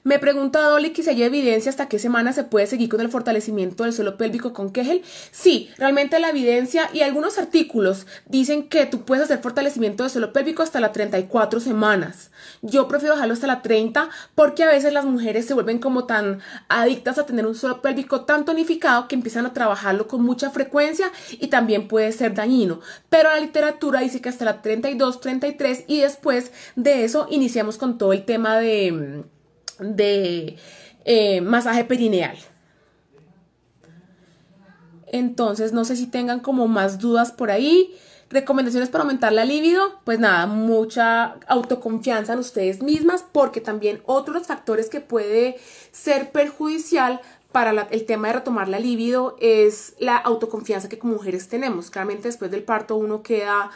Me 0.03 0.19
pregunta 0.19 0.63
Dolly 0.63 0.91
que 0.91 1.03
si 1.03 1.11
hay 1.11 1.23
evidencia 1.23 1.69
hasta 1.69 1.89
qué 1.89 1.99
semana 1.99 2.33
se 2.33 2.45
puede 2.45 2.67
seguir 2.67 2.89
con 2.89 3.03
el 3.03 3.11
fortalecimiento 3.11 3.85
del 3.85 3.93
suelo 3.93 4.17
pélvico 4.17 4.55
con 4.55 4.71
Kegel. 4.71 5.03
Sí, 5.31 5.69
realmente 5.77 6.19
la 6.19 6.31
evidencia 6.31 6.89
y 6.95 7.03
algunos 7.03 7.37
artículos 7.37 8.07
dicen 8.27 8.69
que 8.69 8.87
tú 8.87 9.03
puedes 9.03 9.25
hacer 9.25 9.41
fortalecimiento 9.41 10.03
del 10.03 10.11
suelo 10.11 10.33
pélvico 10.33 10.63
hasta 10.63 10.81
las 10.81 10.93
34 10.93 11.61
semanas. 11.61 12.31
Yo 12.63 12.89
prefiero 12.89 13.15
dejarlo 13.15 13.35
hasta 13.35 13.47
la 13.47 13.61
30 13.61 14.09
porque 14.35 14.65
a 14.65 14.69
veces 14.69 14.95
las 14.95 15.05
mujeres 15.05 15.45
se 15.45 15.53
vuelven 15.53 15.79
como 15.79 16.05
tan 16.05 16.41
adictas 16.69 17.19
a 17.19 17.27
tener 17.27 17.47
un 17.47 17.55
suelo 17.55 17.83
pélvico 17.83 18.23
tan 18.23 18.47
tonificado 18.47 19.07
que 19.07 19.17
empiezan 19.17 19.45
a 19.45 19.53
trabajarlo 19.53 20.09
con 20.09 20.23
mucha 20.23 20.49
frecuencia 20.51 21.13
y 21.33 21.49
también 21.49 21.89
puede 21.89 22.11
ser 22.13 22.33
dañino. 22.33 22.81
Pero 23.11 23.29
la 23.29 23.41
literatura 23.41 24.01
dice 24.01 24.23
que 24.23 24.31
hasta 24.31 24.47
la 24.47 24.63
32, 24.63 25.21
33 25.21 25.85
y 25.89 26.01
después 26.01 26.53
de 26.75 27.05
eso 27.05 27.27
iniciamos 27.31 27.77
con 27.77 27.99
todo 27.99 28.15
el 28.15 28.25
tema 28.25 28.59
de 28.59 29.25
de 29.81 30.57
eh, 31.05 31.40
masaje 31.40 31.85
perineal. 31.85 32.37
Entonces, 35.07 35.73
no 35.73 35.85
sé 35.85 35.97
si 35.97 36.07
tengan 36.07 36.40
como 36.40 36.69
más 36.69 36.99
dudas 36.99 37.33
por 37.33 37.51
ahí. 37.51 37.95
Recomendaciones 38.29 38.90
para 38.90 39.03
aumentar 39.03 39.33
la 39.33 39.45
libido, 39.45 39.99
pues 40.05 40.21
nada, 40.21 40.47
mucha 40.47 41.37
autoconfianza 41.49 42.35
en 42.35 42.38
ustedes 42.38 42.81
mismas, 42.81 43.25
porque 43.33 43.61
también 43.61 44.03
otros 44.07 44.47
factores 44.47 44.88
que 44.88 45.01
puede 45.01 45.59
ser 45.90 46.31
perjudicial 46.31 47.21
para 47.51 47.88
el 47.90 48.07
tema 48.07 48.29
de 48.29 48.35
retomar 48.35 48.69
la 48.69 48.79
libido 48.79 49.37
es 49.40 49.95
la 49.99 50.16
autoconfianza 50.16 50.88
que 50.88 50.99
como 50.99 51.14
mujeres 51.14 51.49
tenemos. 51.49 51.90
Claramente 51.90 52.29
después 52.29 52.53
del 52.53 52.62
parto 52.62 52.95
uno 52.95 53.25
queda 53.25 53.71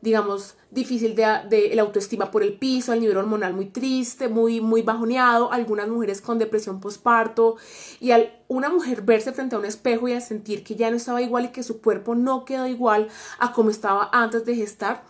digamos, 0.00 0.56
difícil 0.70 1.14
de, 1.14 1.70
la 1.74 1.82
autoestima 1.82 2.30
por 2.30 2.42
el 2.42 2.54
piso, 2.54 2.92
el 2.92 3.00
nivel 3.00 3.16
hormonal 3.16 3.54
muy 3.54 3.66
triste, 3.66 4.28
muy, 4.28 4.60
muy 4.60 4.82
bajoneado, 4.82 5.52
algunas 5.52 5.88
mujeres 5.88 6.20
con 6.20 6.38
depresión 6.38 6.80
postparto 6.80 7.56
y 8.00 8.10
al 8.10 8.32
una 8.48 8.70
mujer 8.70 9.02
verse 9.02 9.32
frente 9.32 9.56
a 9.56 9.58
un 9.58 9.64
espejo 9.64 10.08
y 10.08 10.12
al 10.12 10.22
sentir 10.22 10.64
que 10.64 10.74
ya 10.74 10.90
no 10.90 10.96
estaba 10.96 11.20
igual 11.20 11.46
y 11.46 11.48
que 11.48 11.62
su 11.62 11.80
cuerpo 11.80 12.14
no 12.14 12.44
quedó 12.44 12.66
igual 12.66 13.08
a 13.38 13.52
como 13.52 13.70
estaba 13.70 14.08
antes 14.12 14.44
de 14.44 14.54
gestar, 14.54 15.04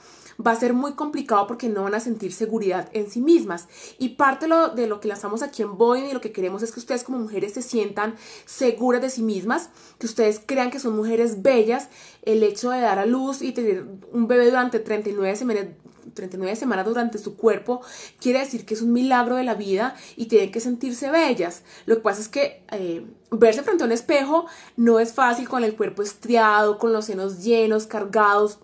va 0.45 0.53
a 0.53 0.57
ser 0.57 0.73
muy 0.73 0.93
complicado 0.93 1.47
porque 1.47 1.69
no 1.69 1.83
van 1.83 1.95
a 1.95 2.01
sentir 2.01 2.33
seguridad 2.33 2.89
en 2.93 3.11
sí 3.11 3.21
mismas. 3.21 3.69
Y 3.99 4.11
parte 4.11 4.47
de 4.75 4.87
lo 4.87 5.01
que 5.01 5.09
lanzamos 5.09 5.43
aquí 5.43 5.63
en 5.63 5.77
Boeing 5.77 6.07
y 6.07 6.13
lo 6.13 6.21
que 6.21 6.33
queremos 6.33 6.63
es 6.63 6.73
que 6.73 6.81
ustedes 6.81 7.05
como 7.05 7.19
mujeres 7.19 7.55
se 7.55 7.63
sientan 7.63 8.15
seguras 8.45 9.03
de 9.03 9.11
sí 9.11 9.23
mismas, 9.23 9.71
que 9.99 10.07
ustedes 10.07 10.41
crean 10.45 10.71
que 10.71 10.79
son 10.79 10.97
mujeres 10.97 11.43
bellas. 11.43 11.89
El 12.23 12.43
hecho 12.43 12.71
de 12.71 12.81
dar 12.81 12.99
a 12.99 13.07
luz 13.07 13.43
y 13.43 13.53
tener 13.53 13.85
un 14.13 14.29
bebé 14.29 14.47
durante 14.47 14.79
39 14.79 15.37
semanas 15.37 15.67
39 16.15 16.57
semanas 16.57 16.87
durante 16.87 17.19
su 17.19 17.37
cuerpo, 17.37 17.83
quiere 18.21 18.41
decir 18.41 18.65
que 18.65 18.75
es 18.75 18.83
un 18.83 18.93
milagro 18.93 19.37
de 19.37 19.45
la 19.45 19.55
vida 19.55 19.95
y 20.17 20.27
tienen 20.27 20.51
que 20.51 20.61
sentirse 20.61 21.11
bellas. 21.11 21.63
Lo 21.87 21.97
que 21.97 22.01
pasa 22.01 22.21
es 22.21 22.29
que 22.29 22.63
eh, 22.73 23.07
verse 23.31 23.63
frente 23.63 23.85
a 23.85 23.87
un 23.87 23.93
espejo 23.93 24.47
no 24.77 25.01
es 25.01 25.13
fácil 25.13 25.49
con 25.49 25.65
el 25.65 25.77
cuerpo 25.77 26.03
estriado, 26.03 26.79
con 26.79 26.93
los 26.93 27.07
senos 27.07 27.43
llenos, 27.45 27.87
cargados, 27.87 28.59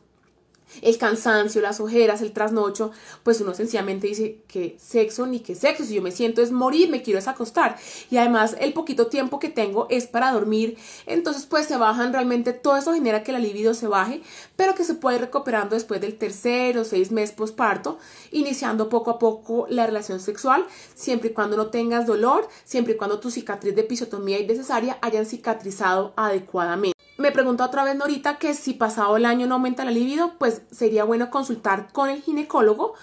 el 0.83 0.99
cansancio, 0.99 1.61
las 1.61 1.81
ojeras, 1.81 2.23
el 2.23 2.33
trasnocho, 2.33 2.91
pues 3.23 3.41
uno 3.41 3.55
sencillamente 3.55 4.07
dice 4.07 4.39
que 4.49 4.77
sexo 4.81 5.27
ni 5.27 5.41
que 5.41 5.55
sexo, 5.55 5.85
si 5.85 5.95
yo 5.95 6.03
me 6.03 6.11
siento 6.11 6.43
es 6.43 6.51
morir, 6.51 6.91
me 6.91 7.03
quiero 7.03 7.19
desacostar 7.19 7.77
y 8.11 8.17
además 8.17 8.57
el 8.59 8.73
poquito 8.73 9.07
tiempo 9.07 9.39
que 9.39 9.49
tengo 9.49 9.87
es 9.91 10.07
para 10.07 10.33
dormir, 10.33 10.77
entonces 11.07 11.47
pues 11.47 11.67
se 11.67 11.77
bajan 11.77 12.13
realmente, 12.13 12.53
todo 12.53 12.77
eso 12.77 12.93
genera 12.93 13.23
que 13.23 13.33
la 13.33 13.39
libido 13.39 13.75
se 13.75 13.87
baje, 13.87 14.23
pero 14.57 14.75
que 14.75 14.85
se 14.85 14.95
puede 14.95 15.17
ir 15.17 15.23
recuperando 15.23 15.75
después 15.75 16.01
del 16.01 16.17
tercer 16.17 16.79
o 16.79 16.85
seis 16.85 17.11
meses 17.11 17.35
posparto, 17.35 17.99
iniciando 18.33 18.89
poco 18.89 19.11
a 19.11 19.19
poco 19.19 19.67
la 19.69 19.87
relación 19.87 20.21
sexual, 20.21 20.65
siempre 20.95 21.31
y 21.31 21.33
cuando 21.33 21.57
no 21.57 21.69
tengas 21.69 22.07
dolor, 22.07 22.49
siempre 22.65 22.95
y 22.95 22.97
cuando 22.97 23.21
tu 23.21 23.31
cicatriz 23.31 23.75
de 23.75 23.83
episiotomía 23.83 24.39
y 24.39 24.47
de 24.47 24.57
cesárea 24.57 24.99
hayan 25.03 25.27
cicatrizado 25.27 26.13
adecuadamente. 26.17 27.04
Me 27.17 27.31
pregunta 27.31 27.65
otra 27.65 27.85
vez 27.85 27.95
Norita 27.95 28.39
que 28.39 28.55
si 28.55 28.75
pasado 28.75 29.17
el 29.17 29.25
año 29.25 29.47
no 29.47 29.55
aumenta 29.55 29.85
la 29.85 29.93
libido, 29.93 30.33
pues 30.37 30.63
sería 30.73 31.05
bueno 31.05 31.31
consultar 31.31 31.93
con 31.93 32.11
el 32.11 32.23
ginecólogo 32.23 32.95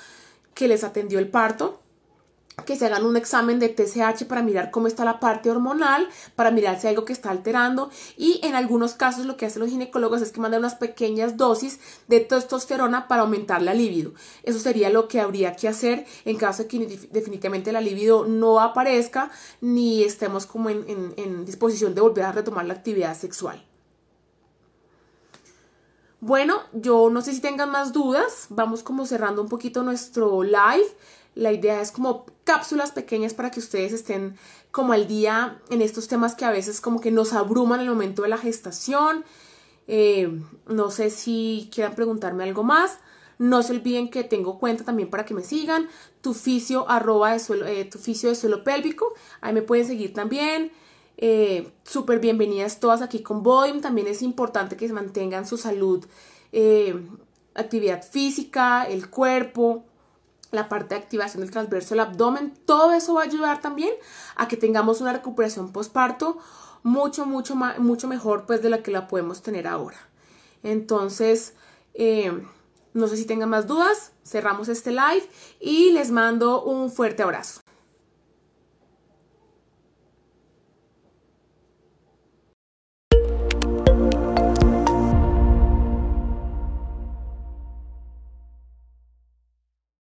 que 0.54 0.68
les 0.68 0.84
atendió 0.84 1.18
el 1.18 1.30
parto, 1.30 1.80
que 2.66 2.76
se 2.76 2.88
hagan 2.88 3.06
un 3.06 3.16
examen 3.16 3.58
de 3.58 3.70
TSH 3.70 4.26
para 4.26 4.44
mirar 4.44 4.70
cómo 4.70 4.88
está 4.88 5.06
la 5.06 5.22
parte 5.22 5.50
hormonal, 5.50 6.10
para 6.36 6.52
mirar 6.52 6.78
si 6.78 6.88
hay 6.88 6.92
algo 6.92 7.06
que 7.06 7.14
está 7.14 7.30
alterando 7.30 7.90
y 8.18 8.42
en 8.44 8.54
algunos 8.54 8.96
casos 8.96 9.26
lo 9.26 9.38
que 9.38 9.46
hacen 9.46 9.62
los 9.62 9.72
ginecólogos 9.72 10.22
es 10.22 10.34
que 10.34 10.42
mandan 10.42 10.60
unas 10.60 10.76
pequeñas 10.76 11.38
dosis 11.38 11.80
de 12.10 12.20
testosterona 12.20 13.08
para 13.08 13.22
aumentar 13.22 13.62
la 13.62 13.74
libido. 13.74 14.12
Eso 14.44 14.60
sería 14.60 14.90
lo 14.90 15.08
que 15.08 15.22
habría 15.22 15.56
que 15.56 15.70
hacer 15.70 16.06
en 16.26 16.36
caso 16.36 16.64
de 16.64 16.68
que 16.68 17.08
definitivamente 17.12 17.72
la 17.72 17.80
libido 17.80 18.26
no 18.26 18.60
aparezca 18.60 19.32
ni 19.62 20.04
estemos 20.04 20.46
como 20.46 20.70
en, 20.70 21.14
en 21.16 21.46
disposición 21.46 21.96
de 21.96 22.02
volver 22.02 22.26
a 22.26 22.34
retomar 22.34 22.66
la 22.66 22.74
actividad 22.74 23.18
sexual. 23.18 23.71
Bueno, 26.22 26.62
yo 26.72 27.10
no 27.10 27.24
sé 27.24 27.34
si 27.34 27.42
tengan 27.42 27.72
más 27.72 27.94
dudas, 27.94 28.46
vamos 28.50 28.84
como 28.84 29.08
cerrando 29.08 29.42
un 29.42 29.50
poquito 29.50 29.82
nuestro 29.82 30.44
live. 30.44 30.86
La 31.34 31.52
idea 31.52 31.82
es 31.82 31.92
como 31.92 32.28
cápsulas 32.44 32.92
pequeñas 32.92 33.34
para 33.34 33.50
que 33.50 33.60
ustedes 33.60 33.92
estén 33.92 34.38
como 34.70 34.94
al 34.94 35.08
día 35.08 35.60
en 35.72 35.82
estos 35.82 36.08
temas 36.08 36.36
que 36.36 36.46
a 36.46 36.52
veces 36.52 36.80
como 36.80 37.02
que 37.02 37.10
nos 37.10 37.34
abruman 37.34 37.80
en 37.80 37.88
el 37.88 37.94
momento 37.94 38.22
de 38.22 38.30
la 38.30 38.38
gestación. 38.38 39.26
Eh, 39.88 40.40
no 40.68 40.92
sé 40.92 41.10
si 41.10 41.72
quieran 41.74 41.96
preguntarme 41.96 42.44
algo 42.44 42.62
más. 42.62 43.00
No 43.40 43.64
se 43.64 43.74
olviden 43.74 44.12
que 44.12 44.24
tengo 44.24 44.60
cuenta 44.60 44.84
también 44.84 45.10
para 45.10 45.26
que 45.26 45.34
me 45.34 45.44
sigan. 45.44 45.90
Tu 46.22 46.36
arroba 46.88 47.34
de 47.34 47.40
suelo, 47.40 47.66
eh, 47.66 47.86
tu 47.86 47.98
de 47.98 48.36
suelo 48.36 48.64
pélvico. 48.64 49.12
Ahí 49.42 49.54
me 49.54 49.64
pueden 49.64 49.88
seguir 49.88 50.14
también. 50.14 50.72
Eh, 51.22 51.72
Súper 51.84 52.20
bienvenidas 52.20 52.80
todas 52.80 53.02
aquí 53.02 53.22
con 53.22 53.44
Boim. 53.44 53.80
También 53.80 54.08
es 54.08 54.22
importante 54.24 54.76
que 54.76 54.92
mantengan 54.92 55.46
su 55.46 55.56
salud, 55.56 56.06
eh, 56.52 57.08
actividad 57.54 58.04
física, 58.04 58.86
el 58.86 59.10
cuerpo, 59.10 59.84
la 60.52 60.68
parte 60.68 60.96
de 60.96 61.02
activación 61.02 61.42
del 61.42 61.52
transverso 61.52 61.90
del 61.90 62.00
abdomen. 62.00 62.54
Todo 62.66 62.94
eso 62.94 63.14
va 63.14 63.22
a 63.22 63.26
ayudar 63.26 63.62
también 63.62 63.94
a 64.36 64.48
que 64.48 64.58
tengamos 64.58 65.00
una 65.00 65.14
recuperación 65.14 65.72
postparto 65.72 66.40
mucho, 66.82 67.26
mucho, 67.28 67.56
mucho 67.56 68.08
mejor 68.08 68.46
pues 68.48 68.64
de 68.64 68.70
la 68.70 68.82
que 68.82 68.92
la 68.92 69.08
podemos 69.08 69.44
tener 69.44 69.68
ahora. 69.68 69.98
Entonces, 70.64 71.54
eh, 71.94 72.32
no 72.94 73.08
sé 73.08 73.18
si 73.18 73.26
tengan 73.26 73.50
más 73.50 73.68
dudas. 73.68 74.14
Cerramos 74.24 74.70
este 74.70 74.92
live 74.92 75.30
y 75.60 75.92
les 75.92 76.10
mando 76.10 76.64
un 76.64 76.90
fuerte 76.90 77.22
abrazo. 77.22 77.62